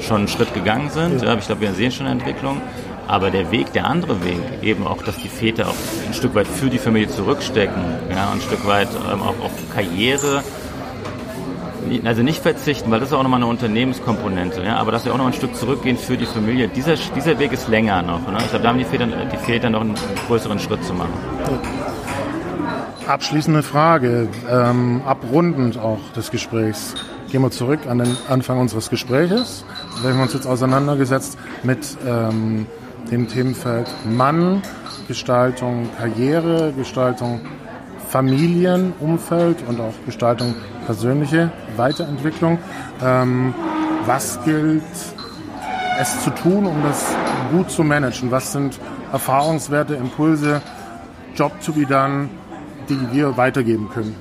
schon 0.00 0.18
einen 0.18 0.28
Schritt 0.28 0.52
gegangen 0.54 0.90
sind. 0.90 1.22
Ja. 1.22 1.34
ich 1.34 1.46
glaube, 1.46 1.62
wir 1.62 1.72
sehen 1.72 1.92
schon 1.92 2.06
eine 2.06 2.20
Entwicklung. 2.20 2.60
Aber 3.06 3.30
der 3.30 3.50
Weg, 3.50 3.72
der 3.72 3.86
andere 3.86 4.24
Weg, 4.24 4.40
eben 4.62 4.86
auch, 4.86 5.02
dass 5.02 5.16
die 5.16 5.28
Väter 5.28 5.68
auch 5.68 5.74
ein 6.06 6.14
Stück 6.14 6.34
weit 6.34 6.46
für 6.46 6.70
die 6.70 6.78
Familie 6.78 7.08
zurückstecken, 7.08 7.82
ja, 8.10 8.30
ein 8.32 8.40
Stück 8.40 8.66
weit 8.66 8.88
ähm, 9.12 9.22
auch 9.22 9.44
auf 9.44 9.52
Karriere, 9.74 10.42
also 12.04 12.22
nicht 12.22 12.42
verzichten, 12.42 12.90
weil 12.90 13.00
das 13.00 13.10
ist 13.10 13.14
auch 13.14 13.22
nochmal 13.22 13.40
eine 13.40 13.46
Unternehmenskomponente, 13.46 14.62
ja, 14.62 14.76
aber 14.76 14.90
dass 14.92 15.04
wir 15.04 15.12
auch 15.12 15.18
noch 15.18 15.26
ein 15.26 15.32
Stück 15.34 15.54
zurückgehen 15.54 15.98
für 15.98 16.16
die 16.16 16.26
Familie. 16.26 16.68
Dieser, 16.68 16.94
dieser 17.14 17.38
Weg 17.38 17.52
ist 17.52 17.68
länger 17.68 18.02
noch. 18.02 18.26
Ne? 18.26 18.38
Ich 18.38 18.48
glaube, 18.48 18.62
da 18.62 18.68
haben 18.70 18.78
die 18.78 18.84
Väter, 18.84 19.06
die 19.06 19.36
Väter 19.36 19.70
noch 19.70 19.82
einen 19.82 19.94
größeren 20.26 20.58
Schritt 20.58 20.82
zu 20.84 20.94
machen. 20.94 21.12
Abschließende 23.06 23.62
Frage, 23.62 24.28
ähm, 24.50 25.02
abrundend 25.04 25.78
auch 25.78 26.00
des 26.16 26.30
Gesprächs. 26.30 26.94
Gehen 27.30 27.42
wir 27.42 27.50
zurück 27.50 27.80
an 27.86 27.98
den 27.98 28.16
Anfang 28.28 28.58
unseres 28.58 28.88
Gespräches. 28.88 29.64
Wir 30.00 30.12
haben 30.12 30.22
uns 30.22 30.32
jetzt 30.32 30.46
auseinandergesetzt 30.46 31.36
mit 31.64 31.98
ähm, 32.06 32.66
dem 33.10 33.28
Themenfeld 33.28 33.88
Mann, 34.04 34.62
Gestaltung 35.08 35.88
Karriere, 35.98 36.72
Gestaltung 36.76 37.40
Familienumfeld 38.08 39.66
und 39.68 39.80
auch 39.80 39.94
Gestaltung 40.06 40.54
persönliche 40.86 41.50
Weiterentwicklung. 41.76 42.58
Ähm, 43.02 43.54
was 44.06 44.42
gilt 44.44 44.82
es 46.00 46.22
zu 46.22 46.30
tun, 46.30 46.66
um 46.66 46.82
das 46.82 47.14
gut 47.50 47.70
zu 47.70 47.82
managen? 47.82 48.30
Was 48.30 48.52
sind 48.52 48.78
Erfahrungswerte, 49.12 49.94
Impulse, 49.94 50.60
Job 51.34 51.52
to 51.64 51.72
be 51.72 51.86
done, 51.86 52.28
die 52.88 53.12
wir 53.12 53.36
weitergeben 53.36 53.88
können? 53.92 54.14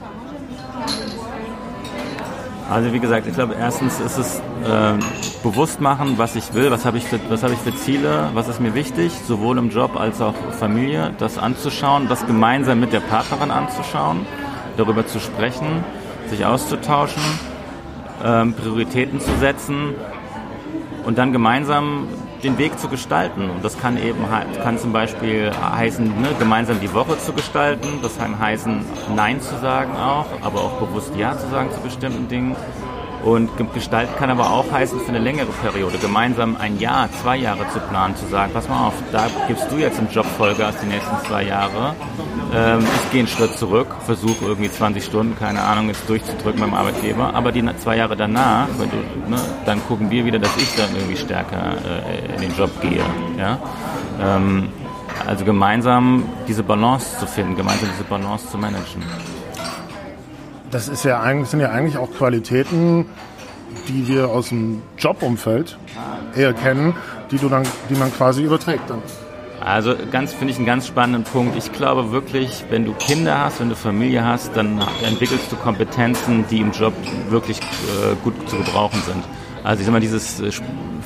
Also 2.69 2.91
wie 2.93 2.99
gesagt, 2.99 3.27
ich 3.27 3.35
glaube 3.35 3.55
erstens 3.59 3.99
ist 3.99 4.17
es 4.17 4.41
äh, 4.65 4.97
bewusst 5.43 5.81
machen, 5.81 6.17
was 6.17 6.35
ich 6.35 6.53
will, 6.53 6.71
was 6.71 6.85
habe 6.85 6.97
ich, 6.97 7.03
für, 7.03 7.19
was 7.29 7.43
hab 7.43 7.51
ich 7.51 7.59
für 7.59 7.75
Ziele, 7.75 8.29
was 8.33 8.47
ist 8.47 8.61
mir 8.61 8.73
wichtig, 8.73 9.11
sowohl 9.27 9.57
im 9.57 9.69
Job 9.69 9.99
als 9.99 10.21
auch 10.21 10.33
Familie, 10.57 11.13
das 11.19 11.37
anzuschauen, 11.37 12.07
das 12.07 12.25
gemeinsam 12.25 12.79
mit 12.79 12.93
der 12.93 13.01
Partnerin 13.01 13.51
anzuschauen, 13.51 14.25
darüber 14.77 15.05
zu 15.05 15.19
sprechen, 15.19 15.83
sich 16.29 16.45
auszutauschen, 16.45 17.21
ähm, 18.23 18.53
Prioritäten 18.53 19.19
zu 19.19 19.31
setzen 19.39 19.93
und 21.05 21.17
dann 21.17 21.33
gemeinsam 21.33 22.07
den 22.43 22.57
Weg 22.57 22.79
zu 22.79 22.87
gestalten. 22.87 23.49
Und 23.49 23.63
das 23.63 23.77
kann 23.77 23.97
eben 23.97 24.19
kann 24.63 24.77
zum 24.77 24.93
Beispiel 24.93 25.51
heißen, 25.51 26.05
ne, 26.05 26.29
gemeinsam 26.39 26.79
die 26.79 26.93
Woche 26.93 27.17
zu 27.17 27.33
gestalten. 27.33 27.87
Das 28.01 28.17
kann 28.17 28.39
heißen, 28.39 28.85
Nein 29.15 29.41
zu 29.41 29.57
sagen 29.59 29.95
auch, 29.95 30.25
aber 30.41 30.61
auch 30.61 30.79
bewusst 30.79 31.15
Ja 31.15 31.37
zu 31.37 31.49
sagen 31.49 31.69
zu 31.71 31.79
bestimmten 31.81 32.27
Dingen. 32.27 32.55
Und 33.23 33.51
gestalten 33.73 34.13
kann 34.17 34.29
aber 34.29 34.51
auch 34.51 34.69
heißen, 34.69 34.99
für 34.99 35.07
eine 35.07 35.19
längere 35.19 35.51
Periode 35.61 35.97
gemeinsam 35.97 36.57
ein 36.57 36.77
Jahr, 36.79 37.09
zwei 37.21 37.37
Jahre 37.37 37.65
zu 37.71 37.79
planen, 37.79 38.17
zu 38.17 38.25
sagen, 38.25 38.51
pass 38.53 38.67
mal 38.67 38.87
auf, 38.87 38.93
da 39.13 39.27
gibst 39.47 39.71
du 39.71 39.77
jetzt 39.77 39.97
im 39.97 40.09
Job 40.11 40.25
Vollgas 40.25 40.75
die 40.81 40.87
nächsten 40.87 41.15
zwei 41.25 41.43
Jahre. 41.43 41.95
Ähm, 42.53 42.79
ich 42.81 43.11
gehe 43.11 43.19
einen 43.19 43.29
Schritt 43.29 43.57
zurück, 43.57 43.87
versuche 44.05 44.43
irgendwie 44.45 44.69
20 44.69 45.05
Stunden, 45.05 45.37
keine 45.39 45.61
Ahnung, 45.61 45.87
jetzt 45.87 46.07
durchzudrücken 46.09 46.59
beim 46.59 46.73
Arbeitgeber. 46.73 47.33
Aber 47.33 47.53
die 47.53 47.63
zwei 47.77 47.95
Jahre 47.95 48.17
danach, 48.17 48.67
du, 48.77 49.29
ne, 49.29 49.39
dann 49.65 49.81
gucken 49.87 50.11
wir 50.11 50.25
wieder, 50.25 50.39
dass 50.39 50.55
ich 50.57 50.75
dann 50.75 50.93
irgendwie 50.93 51.17
stärker 51.17 51.75
äh, 52.05 52.35
in 52.35 52.41
den 52.41 52.57
Job 52.57 52.69
gehe. 52.81 53.03
Ja? 53.37 53.57
Ähm, 54.21 54.67
also 55.25 55.45
gemeinsam 55.45 56.25
diese 56.47 56.63
Balance 56.63 57.17
zu 57.19 57.25
finden, 57.25 57.55
gemeinsam 57.55 57.87
diese 57.93 58.03
Balance 58.03 58.49
zu 58.49 58.57
managen 58.57 59.03
das 60.73 60.87
ist 60.87 61.05
ja 61.05 61.21
eigentlich, 61.21 61.49
sind 61.49 61.59
ja 61.59 61.69
eigentlich 61.69 61.97
auch 61.97 62.11
Qualitäten, 62.11 63.05
die 63.87 64.07
wir 64.07 64.29
aus 64.29 64.49
dem 64.49 64.81
Jobumfeld 64.97 65.77
eher 66.35 66.53
kennen, 66.53 66.95
die 67.31 67.37
du 67.37 67.47
dann, 67.47 67.63
die 67.89 67.95
man 67.95 68.11
quasi 68.11 68.43
überträgt 68.43 68.89
dann. 68.89 69.01
Also 69.61 69.95
ganz 70.11 70.33
finde 70.33 70.51
ich 70.51 70.57
einen 70.57 70.65
ganz 70.65 70.87
spannenden 70.87 71.23
Punkt. 71.23 71.55
Ich 71.55 71.71
glaube 71.71 72.11
wirklich, 72.11 72.65
wenn 72.69 72.85
du 72.85 72.93
Kinder 72.93 73.39
hast, 73.39 73.61
wenn 73.61 73.69
du 73.69 73.75
Familie 73.75 74.25
hast, 74.25 74.57
dann 74.57 74.81
entwickelst 75.05 75.51
du 75.51 75.55
Kompetenzen, 75.55 76.43
die 76.49 76.59
im 76.59 76.71
Job 76.71 76.93
wirklich 77.29 77.59
äh, 77.59 78.15
gut 78.23 78.33
zu 78.49 78.57
gebrauchen 78.57 79.01
sind. 79.05 79.23
Also 79.63 79.79
ich 79.79 79.85
sag 79.85 79.93
mal, 79.93 80.01
dieses 80.01 80.41
äh, 80.41 80.51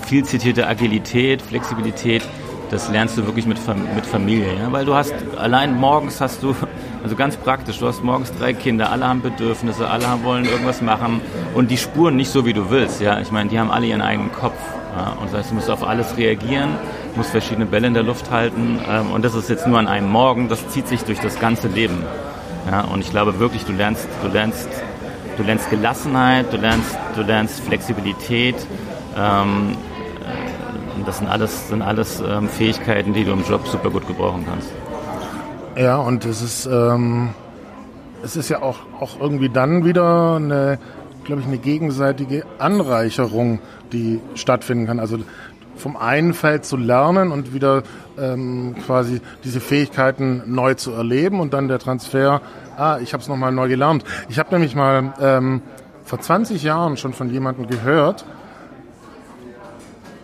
viel 0.02 0.24
zitierte 0.24 0.66
Agilität, 0.66 1.42
Flexibilität, 1.42 2.24
das 2.72 2.90
lernst 2.90 3.18
du 3.18 3.26
wirklich 3.26 3.46
mit, 3.46 3.60
mit 3.96 4.06
Familie. 4.06 4.56
Ja? 4.58 4.72
Weil 4.72 4.86
du 4.86 4.96
hast, 4.96 5.14
allein 5.38 5.76
morgens 5.76 6.20
hast 6.20 6.42
du, 6.42 6.56
also 7.04 7.16
ganz 7.16 7.38
praktisch, 7.38 7.80
du 7.80 7.88
hast 7.88 8.04
morgens 8.04 8.34
drei 8.38 8.54
Kinder, 8.54 8.92
alle 8.92 9.08
haben 9.08 9.22
Bedürfnisse, 9.22 9.88
alle 9.90 10.06
wollen 10.24 10.46
irgendwas 10.46 10.82
machen 10.82 11.22
und 11.54 11.72
die 11.72 11.78
spuren 11.78 12.16
nicht 12.16 12.30
so, 12.30 12.46
wie 12.46 12.54
du 12.54 12.70
willst. 12.70 13.02
Ja? 13.02 13.20
Ich 13.20 13.32
meine, 13.32 13.50
die 13.50 13.60
haben 13.60 13.72
alle 13.72 13.86
ihren 13.86 14.02
eigenen 14.02 14.32
Kopf. 14.32 14.58
Ja? 14.96 15.14
Und 15.22 15.32
das 15.32 15.40
heißt, 15.40 15.52
du 15.52 15.56
musst 15.56 15.70
auf 15.70 15.88
alles 15.88 16.18
reagieren, 16.18 16.70
musst 17.16 17.32
verschiedene 17.32 17.66
Bälle 17.66 17.88
in 17.88 17.94
der 17.94 18.04
Luft 18.04 18.32
halten 18.32 18.80
ähm, 18.90 19.12
und 19.12 19.24
das 19.24 19.36
ist 19.36 19.50
jetzt 19.50 19.68
nur 19.68 19.80
an 19.80 19.88
einem 19.88 20.10
Morgen, 20.10 20.50
das 20.50 20.68
zieht 20.70 20.88
sich 20.88 21.04
durch 21.04 21.20
das 21.20 21.40
ganze 21.40 21.68
Leben. 21.68 22.04
Ja? 22.70 22.82
Und 22.82 23.02
ich 23.02 23.12
glaube 23.12 23.40
wirklich, 23.40 23.66
du 23.66 23.74
lernst, 23.74 24.08
du 24.22 24.28
lernst, 24.28 24.70
du 25.38 25.44
lernst 25.44 25.70
Gelassenheit, 25.70 26.52
du 26.52 26.58
lernst, 26.58 26.98
du 27.16 27.22
lernst 27.22 27.60
Flexibilität, 27.62 28.56
ähm, 29.18 29.76
und 30.96 31.08
das 31.08 31.20
sind 31.20 31.28
alles, 31.28 31.70
sind 31.70 31.82
alles 31.82 32.22
ähm, 32.22 32.50
Fähigkeiten, 32.50 33.14
die 33.14 33.24
du 33.24 33.32
im 33.32 33.44
Job 33.48 33.68
super 33.68 33.90
gut 33.92 34.08
gebrauchen 34.08 34.46
kannst. 34.48 34.72
Ja, 35.78 35.98
und 35.98 36.26
es 36.26 36.42
ist, 36.42 36.66
ähm, 36.66 37.30
es 38.24 38.36
ist 38.36 38.50
ja 38.50 38.64
auch, 38.64 38.80
auch 39.00 39.20
irgendwie 39.20 39.50
dann 39.50 39.86
wieder 39.86 40.38
eine, 40.38 40.80
glaube 41.24 41.42
ich, 41.42 41.48
eine 41.48 41.60
gegenseitige 41.60 42.46
Anreicherung, 42.58 43.60
die 43.92 44.20
stattfinden 44.34 44.88
kann. 44.88 45.00
Also 45.00 45.20
vom 45.76 45.96
einen 45.96 46.34
Feld 46.34 46.66
zu 46.66 46.78
lernen 46.78 47.32
und 47.32 47.54
wieder 47.54 47.84
ähm, 48.18 48.76
quasi 48.88 49.22
diese 49.44 49.60
Fähigkeiten 49.60 50.42
neu 50.48 50.74
zu 50.74 50.94
erleben 50.94 51.40
und 51.40 51.54
dann 51.54 51.68
der 51.68 51.78
Transfer, 51.78 52.42
ah, 52.76 52.98
ich 53.00 53.14
habe 53.14 53.22
es 53.22 53.30
nochmal 53.30 53.52
neu 53.52 53.68
gelernt. 53.68 54.04
Ich 54.30 54.40
habe 54.40 54.50
nämlich 54.52 54.76
mal 54.76 55.14
ähm, 55.22 55.62
vor 56.04 56.20
20 56.20 56.64
Jahren 56.64 56.98
schon 56.98 57.14
von 57.14 57.30
jemandem 57.30 57.68
gehört, 57.68 58.26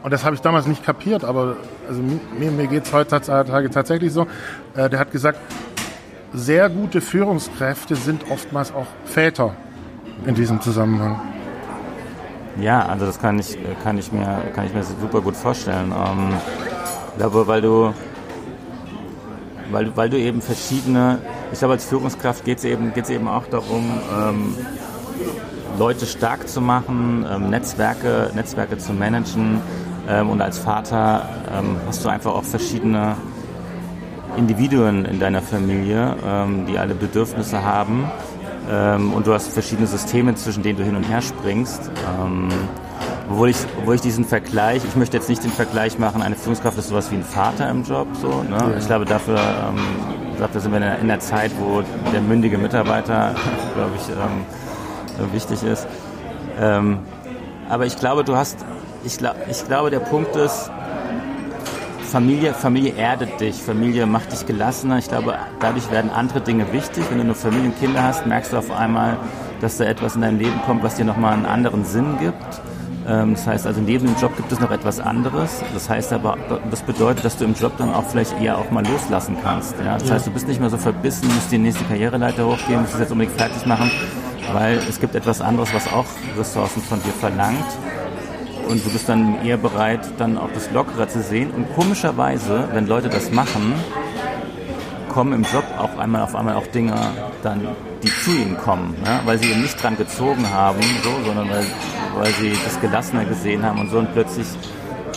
und 0.04 0.12
das 0.12 0.26
habe 0.26 0.36
ich 0.36 0.42
damals 0.42 0.68
nicht 0.68 0.84
kapiert, 0.84 1.24
aber 1.24 1.56
also 1.88 2.02
mir, 2.02 2.52
mir 2.52 2.68
geht 2.68 2.86
es 2.86 2.94
heutzutage 2.94 3.70
tatsächlich 3.70 4.12
so. 4.14 4.28
Äh, 4.76 4.90
der 4.90 5.00
hat 5.00 5.12
gesagt, 5.12 5.40
sehr 6.34 6.70
gute 6.70 7.02
Führungskräfte 7.02 7.96
sind 7.96 8.30
oftmals 8.32 8.74
auch 8.74 8.88
Väter 9.06 9.56
in 10.26 10.36
diesem 10.36 10.62
Zusammenhang. 10.62 11.20
Ja, 12.60 12.86
also 12.86 13.06
das 13.06 13.20
kann 13.20 13.40
ich, 13.40 13.58
kann 13.84 13.98
ich, 13.98 14.12
mir, 14.12 14.44
kann 14.54 14.66
ich 14.66 14.74
mir 14.74 14.84
super 14.84 15.22
gut 15.22 15.36
vorstellen. 15.36 15.92
Ähm, 15.92 16.34
ich 17.12 17.18
glaube, 17.18 17.48
weil 17.48 17.62
du, 17.62 17.94
weil, 19.72 19.96
weil 19.96 20.10
du 20.10 20.18
eben 20.18 20.42
verschiedene, 20.42 21.20
ich 21.52 21.60
glaube, 21.60 21.74
als 21.76 21.86
Führungskraft 21.86 22.46
geht 22.46 22.60
es 22.60 22.64
eben, 22.64 22.94
geht's 22.94 23.10
eben 23.10 23.28
auch 23.28 23.46
darum, 23.48 23.92
ähm, 24.16 24.56
Leute 25.80 26.06
stark 26.06 26.48
zu 26.48 26.62
machen, 26.62 27.26
ähm, 27.30 27.50
Netzwerke, 27.50 28.32
Netzwerke 28.36 28.78
zu 28.78 28.94
managen, 28.94 29.62
ähm, 30.08 30.30
und 30.30 30.42
als 30.42 30.58
Vater 30.58 31.30
ähm, 31.54 31.78
hast 31.88 32.04
du 32.04 32.10
einfach 32.10 32.34
auch 32.34 32.44
verschiedene 32.44 33.16
Individuen 34.38 35.06
in 35.06 35.20
deiner 35.20 35.42
Familie, 35.42 36.16
ähm, 36.26 36.66
die 36.66 36.78
alle 36.78 36.96
Bedürfnisse 36.96 37.64
haben. 37.64 38.10
Ähm, 38.70 39.14
und 39.14 39.28
du 39.28 39.34
hast 39.34 39.54
verschiedene 39.54 39.88
Systeme, 39.88 40.36
zwischen 40.36 40.64
denen 40.64 40.78
du 40.78 40.84
hin 40.84 40.96
und 40.96 41.04
her 41.04 41.22
springst. 41.22 41.90
Ähm, 42.20 42.50
obwohl 43.30 43.50
ich, 43.50 43.58
obwohl 43.80 43.96
ich 43.96 44.02
diesen 44.02 44.26
Vergleich, 44.26 44.84
ich 44.84 44.96
möchte 44.96 45.18
jetzt 45.18 45.30
nicht 45.30 45.44
den 45.44 45.52
Vergleich 45.52 45.98
machen, 45.98 46.22
eine 46.22 46.36
Führungskraft 46.36 46.78
ist 46.78 46.90
sowas 46.90 47.10
wie 47.12 47.16
ein 47.16 47.24
Vater 47.24 47.70
im 47.70 47.84
Job. 47.84 48.08
So, 48.22 48.28
ne? 48.44 48.58
Ja. 48.58 48.78
Ich 48.78 48.86
glaube, 48.86 49.06
dafür, 49.06 49.38
ähm, 49.38 49.80
dafür 50.38 50.60
sind 50.60 50.72
wir 50.72 50.78
in 50.78 50.84
der, 50.84 51.00
in 51.00 51.08
der, 51.08 51.20
Zeit, 51.20 51.52
wo 51.60 51.82
der 52.12 52.22
mündige 52.22 52.58
Mitarbeiter, 52.58 53.34
glaube 53.76 53.92
ich, 53.96 55.34
wichtig 55.34 55.64
ist. 55.64 55.88
Aber 57.70 57.86
ich 57.86 57.98
glaube, 57.98 58.24
du 58.24 58.36
hast 58.36 58.66
ich, 59.04 59.18
ich 59.50 59.66
glaube, 59.66 59.90
der 59.90 60.00
Punkt 60.00 60.36
ist, 60.36 60.70
Familie, 62.14 62.54
Familie 62.54 62.94
erdet 62.96 63.40
dich, 63.42 63.56
Familie 63.56 64.06
macht 64.06 64.32
dich 64.32 64.46
gelassener. 64.46 65.00
Ich 65.00 65.08
glaube, 65.08 65.36
dadurch 65.60 65.90
werden 65.90 66.12
andere 66.12 66.42
Dinge 66.42 66.72
wichtig. 66.72 67.04
Wenn 67.10 67.18
du 67.18 67.24
nur 67.24 67.36
Familienkinder 67.36 68.04
hast, 68.04 68.28
merkst 68.28 68.54
du 68.54 68.58
auf 68.58 68.70
einmal, 68.70 69.18
dass 69.62 69.78
da 69.78 69.86
etwas 69.86 70.16
in 70.16 70.22
dein 70.22 70.38
Leben 70.38 70.62
kommt, 70.66 70.84
was 70.84 70.96
dir 70.96 71.06
nochmal 71.06 71.34
einen 71.34 71.48
anderen 71.48 71.84
Sinn 71.86 72.18
gibt. 72.20 72.38
Ähm, 73.08 73.34
das 73.34 73.48
heißt 73.48 73.66
also, 73.66 73.82
neben 73.82 74.06
dem 74.06 74.16
Job 74.22 74.36
gibt 74.38 74.52
es 74.52 74.60
noch 74.60 74.70
etwas 74.70 75.00
anderes. 75.00 75.64
Das 75.74 75.90
heißt 75.90 76.14
aber, 76.14 76.38
das 76.70 76.84
bedeutet, 76.84 77.26
dass 77.26 77.38
du 77.38 77.46
im 77.46 77.56
Job 77.56 77.72
dann 77.80 77.92
auch 77.92 78.06
vielleicht 78.06 78.40
eher 78.40 78.60
auch 78.60 78.70
mal 78.70 78.86
loslassen 78.86 79.36
kannst. 79.42 79.74
Ja? 79.84 79.98
Das 79.98 80.08
ja. 80.08 80.14
heißt, 80.14 80.28
du 80.28 80.32
bist 80.32 80.48
nicht 80.48 80.60
mehr 80.60 80.70
so 80.70 80.78
verbissen, 80.78 81.28
musst 81.34 81.52
die 81.52 81.58
nächste 81.58 81.84
Karriereleiter 81.86 82.46
hochgehen, 82.46 82.82
musst 82.82 82.94
es 82.94 83.00
jetzt 83.00 83.12
unbedingt 83.12 83.36
fertig 83.38 83.66
machen, 83.66 83.90
weil 84.54 84.78
es 84.88 85.00
gibt 85.00 85.16
etwas 85.16 85.42
anderes, 85.42 85.74
was 85.74 85.92
auch 85.92 86.06
Ressourcen 86.38 86.84
von 86.84 87.02
dir 87.02 87.12
verlangt. 87.14 87.66
Und 88.68 88.86
du 88.86 88.90
bist 88.90 89.10
dann 89.10 89.46
eher 89.46 89.58
bereit, 89.58 90.02
dann 90.18 90.38
auch 90.38 90.50
das 90.54 90.72
Lockere 90.72 91.08
zu 91.08 91.22
sehen. 91.22 91.52
Und 91.52 91.74
komischerweise, 91.76 92.70
wenn 92.74 92.88
Leute 92.88 93.10
das 93.10 93.32
machen, 93.32 93.74
kommen 95.14 95.34
im 95.34 95.44
Job 95.44 95.64
auch 95.78 95.98
einmal 96.00 96.24
auf 96.24 96.36
einmal 96.36 96.56
auch 96.56 96.66
Dinge 96.68 96.96
dann, 97.44 97.68
die 98.02 98.10
zu 98.24 98.32
ihnen 98.32 98.58
kommen, 98.58 98.96
ja? 99.06 99.22
weil 99.26 99.38
sie 99.38 99.52
eben 99.52 99.62
nicht 99.62 99.82
dran 99.82 99.96
gezogen 99.96 100.50
haben, 100.50 100.82
so, 101.04 101.12
sondern 101.26 101.50
weil, 101.50 101.66
weil 102.16 102.32
sie 102.34 102.54
das 102.64 102.82
gelassener 102.82 103.26
gesehen 103.26 103.64
haben 103.64 103.80
und 103.80 103.90
so 103.90 104.00
und 104.00 104.12
plötzlich 104.14 104.48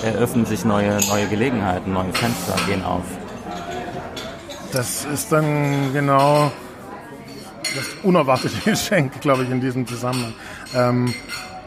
eröffnen 0.03 0.45
sich 0.45 0.65
neue, 0.65 0.99
neue 1.09 1.27
Gelegenheiten, 1.29 1.93
neue 1.95 2.13
Fenster 2.13 2.55
gehen 2.67 2.85
auf. 2.85 3.05
Das 4.73 5.07
ist 5.07 5.33
dann 5.33 5.93
genau 5.95 6.53
das 7.75 7.87
unerwartete 8.03 8.59
Geschenk, 8.71 9.21
glaube 9.21 9.45
ich, 9.45 9.51
in 9.51 9.61
diesem 9.61 9.87
Zusammenhang. 9.87 10.35
Ähm, 10.75 11.15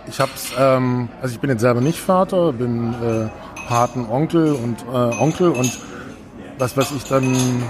ich 0.07 0.19
hab's, 0.19 0.51
ähm, 0.57 1.09
also 1.21 1.33
ich 1.33 1.39
bin 1.39 1.49
jetzt 1.49 1.61
selber 1.61 1.81
nicht 1.81 1.99
Vater, 1.99 2.53
bin 2.53 2.93
äh, 2.93 3.29
Patenonkel 3.67 4.53
und 4.53 4.83
äh, 4.91 5.21
Onkel 5.21 5.49
und 5.49 5.79
was, 6.57 6.75
was 6.75 6.91
ich 6.91 7.03
dann 7.05 7.63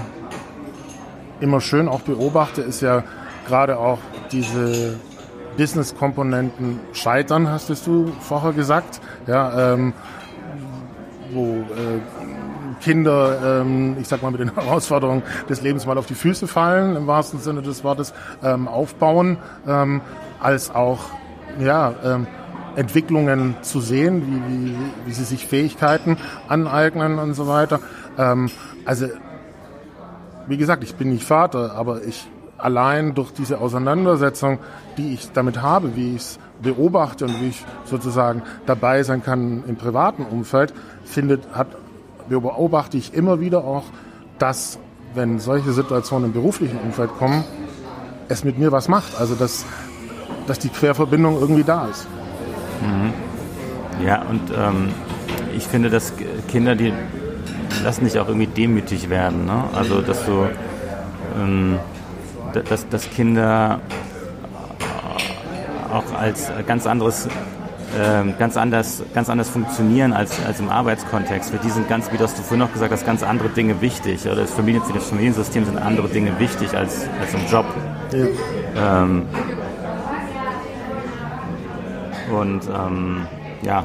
immer 1.40 1.60
schön 1.60 1.88
auch 1.88 2.00
beobachte, 2.00 2.62
ist 2.62 2.80
ja 2.80 3.04
gerade 3.46 3.78
auch 3.78 3.98
diese 4.32 4.98
Business-Komponenten 5.56 6.80
scheitern, 6.92 7.48
hast 7.48 7.70
du 7.86 8.12
vorher 8.20 8.52
gesagt, 8.52 9.00
ja, 9.26 9.74
ähm, 9.74 9.92
wo 11.32 11.56
äh, 11.56 12.00
Kinder, 12.80 13.60
ähm, 13.60 13.96
ich 14.00 14.08
sag 14.08 14.22
mal, 14.22 14.30
mit 14.30 14.40
den 14.40 14.54
Herausforderungen 14.54 15.22
des 15.48 15.60
Lebens 15.62 15.86
mal 15.86 15.98
auf 15.98 16.06
die 16.06 16.14
Füße 16.14 16.46
fallen, 16.46 16.96
im 16.96 17.06
wahrsten 17.06 17.40
Sinne 17.40 17.62
des 17.62 17.84
Wortes, 17.84 18.14
ähm, 18.42 18.68
aufbauen, 18.68 19.38
ähm, 19.66 20.00
als 20.40 20.74
auch 20.74 21.00
ja, 21.58 21.94
ähm, 22.04 22.26
Entwicklungen 22.76 23.56
zu 23.62 23.80
sehen, 23.80 24.22
wie, 24.26 24.54
wie, 24.54 24.76
wie 25.06 25.12
sie 25.12 25.24
sich 25.24 25.46
Fähigkeiten 25.46 26.16
aneignen 26.48 27.18
und 27.18 27.34
so 27.34 27.48
weiter. 27.48 27.80
Ähm, 28.16 28.50
also 28.84 29.06
wie 30.46 30.56
gesagt, 30.56 30.82
ich 30.82 30.94
bin 30.94 31.10
nicht 31.10 31.24
Vater, 31.24 31.74
aber 31.76 32.04
ich 32.04 32.26
allein 32.58 33.14
durch 33.14 33.32
diese 33.32 33.58
Auseinandersetzung, 33.58 34.58
die 34.96 35.14
ich 35.14 35.32
damit 35.32 35.62
habe, 35.62 35.96
wie 35.96 36.14
ich 36.14 36.22
es 36.22 36.38
beobachte 36.62 37.26
und 37.26 37.40
wie 37.40 37.48
ich 37.48 37.64
sozusagen 37.84 38.42
dabei 38.66 39.02
sein 39.02 39.22
kann 39.22 39.64
im 39.66 39.76
privaten 39.76 40.24
Umfeld, 40.24 40.74
findet, 41.04 41.42
hat, 41.52 41.68
beobachte 42.28 42.96
ich 42.96 43.14
immer 43.14 43.40
wieder 43.40 43.64
auch, 43.64 43.84
dass, 44.38 44.78
wenn 45.14 45.38
solche 45.38 45.72
Situationen 45.72 46.26
im 46.26 46.32
beruflichen 46.32 46.78
Umfeld 46.78 47.10
kommen, 47.18 47.44
es 48.28 48.44
mit 48.44 48.58
mir 48.58 48.72
was 48.72 48.88
macht. 48.88 49.18
Also, 49.18 49.34
dass, 49.34 49.64
dass 50.50 50.58
die 50.58 50.68
Querverbindung 50.68 51.40
irgendwie 51.40 51.62
da 51.62 51.86
ist. 51.86 52.08
Mhm. 52.82 54.04
Ja, 54.04 54.22
und 54.22 54.40
ähm, 54.50 54.88
ich 55.56 55.64
finde, 55.64 55.90
dass 55.90 56.12
Kinder, 56.48 56.74
die 56.74 56.92
lassen 57.84 58.02
dich 58.02 58.18
auch 58.18 58.26
irgendwie 58.26 58.48
demütig 58.48 59.10
werden. 59.10 59.46
Ne? 59.46 59.62
Also, 59.72 60.00
dass 60.00 60.26
du, 60.26 60.48
ähm, 61.38 61.78
dass, 62.68 62.88
dass 62.88 63.08
Kinder 63.10 63.78
auch 65.92 66.18
als 66.18 66.50
ganz 66.66 66.88
anderes 66.88 67.28
äh, 67.96 68.32
ganz 68.36 68.56
anders, 68.56 69.04
ganz 69.14 69.28
anders 69.28 69.48
funktionieren 69.48 70.12
als, 70.12 70.44
als 70.44 70.58
im 70.58 70.68
Arbeitskontext. 70.68 71.50
Für 71.50 71.58
die 71.58 71.70
sind 71.70 71.88
ganz, 71.88 72.10
wie 72.10 72.16
das 72.16 72.34
du 72.34 72.42
vorhin 72.42 72.58
noch 72.58 72.72
gesagt 72.72 72.90
hast, 72.92 73.06
ganz 73.06 73.22
andere 73.22 73.50
Dinge 73.50 73.80
wichtig. 73.80 74.26
Oder 74.26 74.42
das 74.42 74.50
Familien, 74.50 74.82
das 74.92 75.04
Familiensystem 75.04 75.64
sind 75.64 75.78
andere 75.78 76.08
Dinge 76.08 76.40
wichtig 76.40 76.76
als, 76.76 77.08
als 77.20 77.34
im 77.34 77.46
Job. 77.48 77.66
Ja. 78.12 79.02
Ähm, 79.04 79.26
und 82.30 82.62
ähm, 82.68 83.26
ja. 83.62 83.84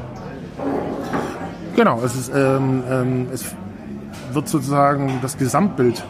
Genau, 1.74 2.00
es 2.02 2.14
ist, 2.14 2.32
ähm, 2.34 2.82
ähm 2.88 3.28
es 3.32 3.54
wird 4.32 4.48
sozusagen 4.48 5.18
das 5.22 5.36
Gesamtbild 5.36 6.04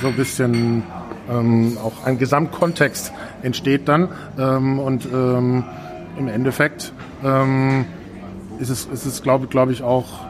so 0.00 0.08
ein 0.08 0.16
bisschen, 0.16 0.82
ähm, 1.28 1.76
auch 1.82 2.04
ein 2.04 2.18
Gesamtkontext 2.18 3.12
entsteht 3.42 3.88
dann. 3.88 4.08
Ähm, 4.38 4.78
und 4.78 5.06
ähm, 5.12 5.64
im 6.18 6.28
Endeffekt 6.28 6.92
ähm, 7.24 7.84
ist 8.58 8.70
es, 8.70 8.86
ist 8.86 9.06
es 9.06 9.22
glaube 9.22 9.46
glaub 9.46 9.70
ich, 9.70 9.82
auch 9.82 10.28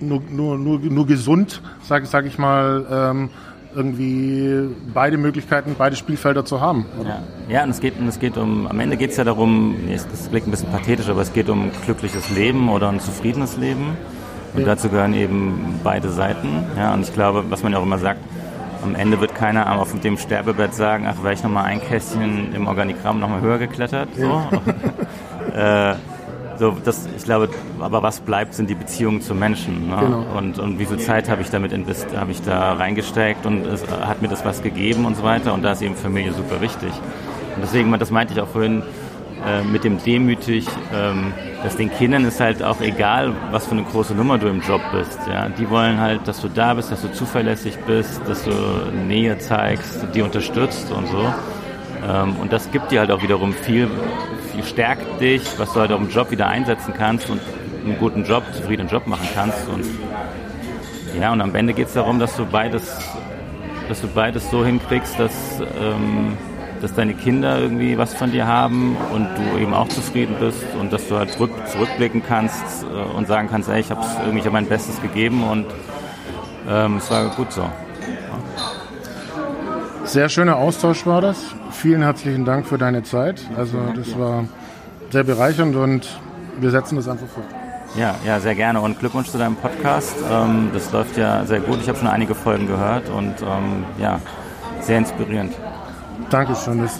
nur, 0.00 0.22
nur, 0.30 0.58
nur, 0.58 0.78
nur 0.78 1.06
gesund, 1.06 1.62
sage 1.82 2.06
sag 2.06 2.24
ich 2.26 2.38
mal, 2.38 2.86
ähm, 2.90 3.30
irgendwie 3.74 4.68
beide 4.92 5.18
Möglichkeiten, 5.18 5.74
beide 5.76 5.96
Spielfelder 5.96 6.44
zu 6.44 6.60
haben. 6.60 6.86
Ja. 7.04 7.22
ja, 7.48 7.64
und 7.64 7.70
es 7.70 7.80
geht, 7.80 7.98
und 7.98 8.08
es 8.08 8.18
geht 8.18 8.36
um, 8.36 8.66
am 8.66 8.80
Ende 8.80 8.96
geht 8.96 9.10
es 9.10 9.16
ja 9.16 9.24
darum, 9.24 9.76
das 9.90 10.30
klingt 10.30 10.48
ein 10.48 10.50
bisschen 10.50 10.70
pathetisch, 10.70 11.08
aber 11.08 11.20
es 11.20 11.32
geht 11.32 11.48
um 11.48 11.70
glückliches 11.84 12.30
Leben 12.30 12.68
oder 12.68 12.88
ein 12.88 13.00
zufriedenes 13.00 13.56
Leben. 13.56 13.96
Und 14.54 14.60
ja. 14.60 14.66
dazu 14.66 14.88
gehören 14.88 15.14
eben 15.14 15.80
beide 15.84 16.08
Seiten. 16.08 16.48
Ja, 16.76 16.94
und 16.94 17.02
ich 17.02 17.12
glaube, 17.12 17.44
was 17.50 17.62
man 17.62 17.72
ja 17.72 17.78
auch 17.78 17.82
immer 17.82 17.98
sagt, 17.98 18.20
am 18.82 18.94
Ende 18.94 19.20
wird 19.20 19.34
keiner 19.34 19.78
auf 19.78 19.98
dem 20.00 20.16
Sterbebett 20.16 20.74
sagen, 20.74 21.06
ach, 21.06 21.22
wäre 21.22 21.34
ich 21.34 21.42
nochmal 21.42 21.64
ein 21.64 21.80
Kästchen 21.80 22.54
im 22.54 22.66
Organigramm 22.66 23.20
nochmal 23.20 23.40
höher 23.40 23.58
geklettert. 23.58 24.08
So. 24.16 24.22
Ja. 24.24 24.50
äh, 25.92 25.96
so, 26.58 26.76
das, 26.84 27.08
ich 27.16 27.24
glaube, 27.24 27.48
aber 27.78 28.02
was 28.02 28.20
bleibt, 28.20 28.54
sind 28.54 28.68
die 28.68 28.74
Beziehungen 28.74 29.20
zu 29.20 29.34
Menschen. 29.34 29.88
Ne? 29.88 29.96
Genau. 30.00 30.24
Und, 30.36 30.58
und 30.58 30.78
wie 30.78 30.86
viel 30.86 30.98
Zeit 30.98 31.28
habe 31.28 31.42
ich 31.42 31.50
damit 31.50 31.72
habe 31.72 32.30
ich 32.30 32.42
da 32.42 32.72
reingesteckt 32.74 33.46
und 33.46 33.66
es 33.66 33.84
hat 33.88 34.22
mir 34.22 34.28
das 34.28 34.44
was 34.44 34.62
gegeben 34.62 35.04
und 35.06 35.16
so 35.16 35.22
weiter. 35.22 35.54
Und 35.54 35.62
da 35.62 35.72
ist 35.72 35.82
eben 35.82 35.94
Familie 35.94 36.32
super 36.32 36.60
wichtig. 36.60 36.90
Und 37.54 37.62
deswegen, 37.62 37.96
das 37.98 38.10
meinte 38.10 38.34
ich 38.34 38.40
auch 38.40 38.48
vorhin, 38.48 38.82
äh, 39.46 39.62
mit 39.62 39.84
dem 39.84 40.02
demütig, 40.02 40.66
ähm, 40.92 41.32
dass 41.62 41.76
den 41.76 41.90
Kindern 41.92 42.24
ist 42.24 42.40
halt 42.40 42.62
auch 42.62 42.80
egal, 42.80 43.32
was 43.52 43.66
für 43.66 43.72
eine 43.72 43.84
große 43.84 44.14
Nummer 44.14 44.36
du 44.36 44.48
im 44.48 44.60
Job 44.60 44.80
bist. 44.92 45.18
Ja? 45.28 45.48
Die 45.48 45.68
wollen 45.70 46.00
halt, 46.00 46.26
dass 46.26 46.40
du 46.40 46.48
da 46.48 46.74
bist, 46.74 46.90
dass 46.90 47.02
du 47.02 47.12
zuverlässig 47.12 47.78
bist, 47.86 48.20
dass 48.26 48.44
du 48.44 48.50
Nähe 49.06 49.38
zeigst, 49.38 50.06
die 50.14 50.22
unterstützt 50.22 50.90
und 50.90 51.06
so. 51.06 51.32
Ähm, 52.08 52.36
und 52.40 52.52
das 52.52 52.70
gibt 52.70 52.90
dir 52.90 53.00
halt 53.00 53.10
auch 53.12 53.22
wiederum 53.22 53.52
viel, 53.52 53.88
stärkt 54.62 55.20
dich, 55.20 55.42
was 55.58 55.72
du 55.72 55.80
halt 55.80 55.92
auch 55.92 56.00
im 56.00 56.10
Job 56.10 56.30
wieder 56.30 56.48
einsetzen 56.48 56.94
kannst 56.96 57.30
und 57.30 57.40
einen 57.84 57.98
guten 57.98 58.24
Job, 58.24 58.42
zufriedenen 58.52 58.90
Job 58.90 59.06
machen 59.06 59.28
kannst. 59.34 59.68
Und 59.68 59.84
ja, 61.20 61.32
und 61.32 61.40
am 61.40 61.54
Ende 61.54 61.74
geht 61.74 61.88
es 61.88 61.94
darum, 61.94 62.18
dass 62.18 62.36
du 62.36 62.44
beides, 62.46 62.98
dass 63.88 64.00
du 64.00 64.08
beides 64.08 64.50
so 64.50 64.64
hinkriegst, 64.64 65.18
dass 65.18 65.60
ähm, 65.80 66.36
dass 66.80 66.94
deine 66.94 67.14
Kinder 67.14 67.58
irgendwie 67.58 67.98
was 67.98 68.14
von 68.14 68.30
dir 68.30 68.46
haben 68.46 68.96
und 69.12 69.26
du 69.36 69.58
eben 69.58 69.74
auch 69.74 69.88
zufrieden 69.88 70.36
bist 70.38 70.64
und 70.80 70.92
dass 70.92 71.08
du 71.08 71.16
halt 71.16 71.30
zurück, 71.30 71.50
zurückblicken 71.66 72.22
kannst 72.26 72.84
äh, 72.84 73.16
und 73.16 73.26
sagen 73.26 73.48
kannst, 73.50 73.68
ey, 73.68 73.80
ich 73.80 73.90
habe 73.90 74.04
irgendwie 74.24 74.44
hab 74.44 74.52
mein 74.52 74.66
Bestes 74.66 75.00
gegeben 75.02 75.42
und 75.44 75.66
ähm, 76.68 76.98
es 76.98 77.10
war 77.10 77.28
gut 77.34 77.52
so. 77.52 77.68
Sehr 80.08 80.30
schöner 80.30 80.56
Austausch 80.56 81.04
war 81.04 81.20
das. 81.20 81.36
Vielen 81.70 82.00
herzlichen 82.00 82.46
Dank 82.46 82.66
für 82.66 82.78
deine 82.78 83.02
Zeit. 83.02 83.42
Also 83.58 83.76
das 83.94 84.18
war 84.18 84.44
sehr 85.10 85.22
bereichernd 85.22 85.76
und 85.76 86.18
wir 86.58 86.70
setzen 86.70 86.96
das 86.96 87.08
einfach 87.08 87.26
fort. 87.26 87.44
Ja, 87.94 88.14
ja, 88.24 88.40
sehr 88.40 88.54
gerne 88.54 88.80
und 88.80 88.98
Glückwunsch 88.98 89.28
zu 89.28 89.36
deinem 89.36 89.56
Podcast. 89.56 90.16
Ähm, 90.30 90.70
das 90.72 90.90
läuft 90.92 91.18
ja 91.18 91.44
sehr 91.44 91.60
gut. 91.60 91.80
Ich 91.82 91.88
habe 91.90 91.98
schon 91.98 92.08
einige 92.08 92.34
Folgen 92.34 92.66
gehört 92.66 93.10
und 93.10 93.34
ähm, 93.42 93.84
ja, 93.98 94.18
sehr 94.80 94.96
inspirierend. 94.96 95.54
Dankeschön, 96.30 96.80
das 96.80 96.98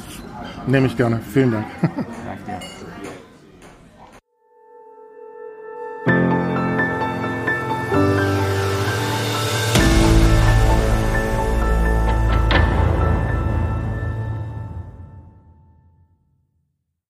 nehme 0.67 0.87
ich 0.87 0.97
gerne. 0.97 1.19
Vielen 1.33 1.53
Dank. 1.53 1.67
Danke 1.81 2.43
dir. 2.47 2.78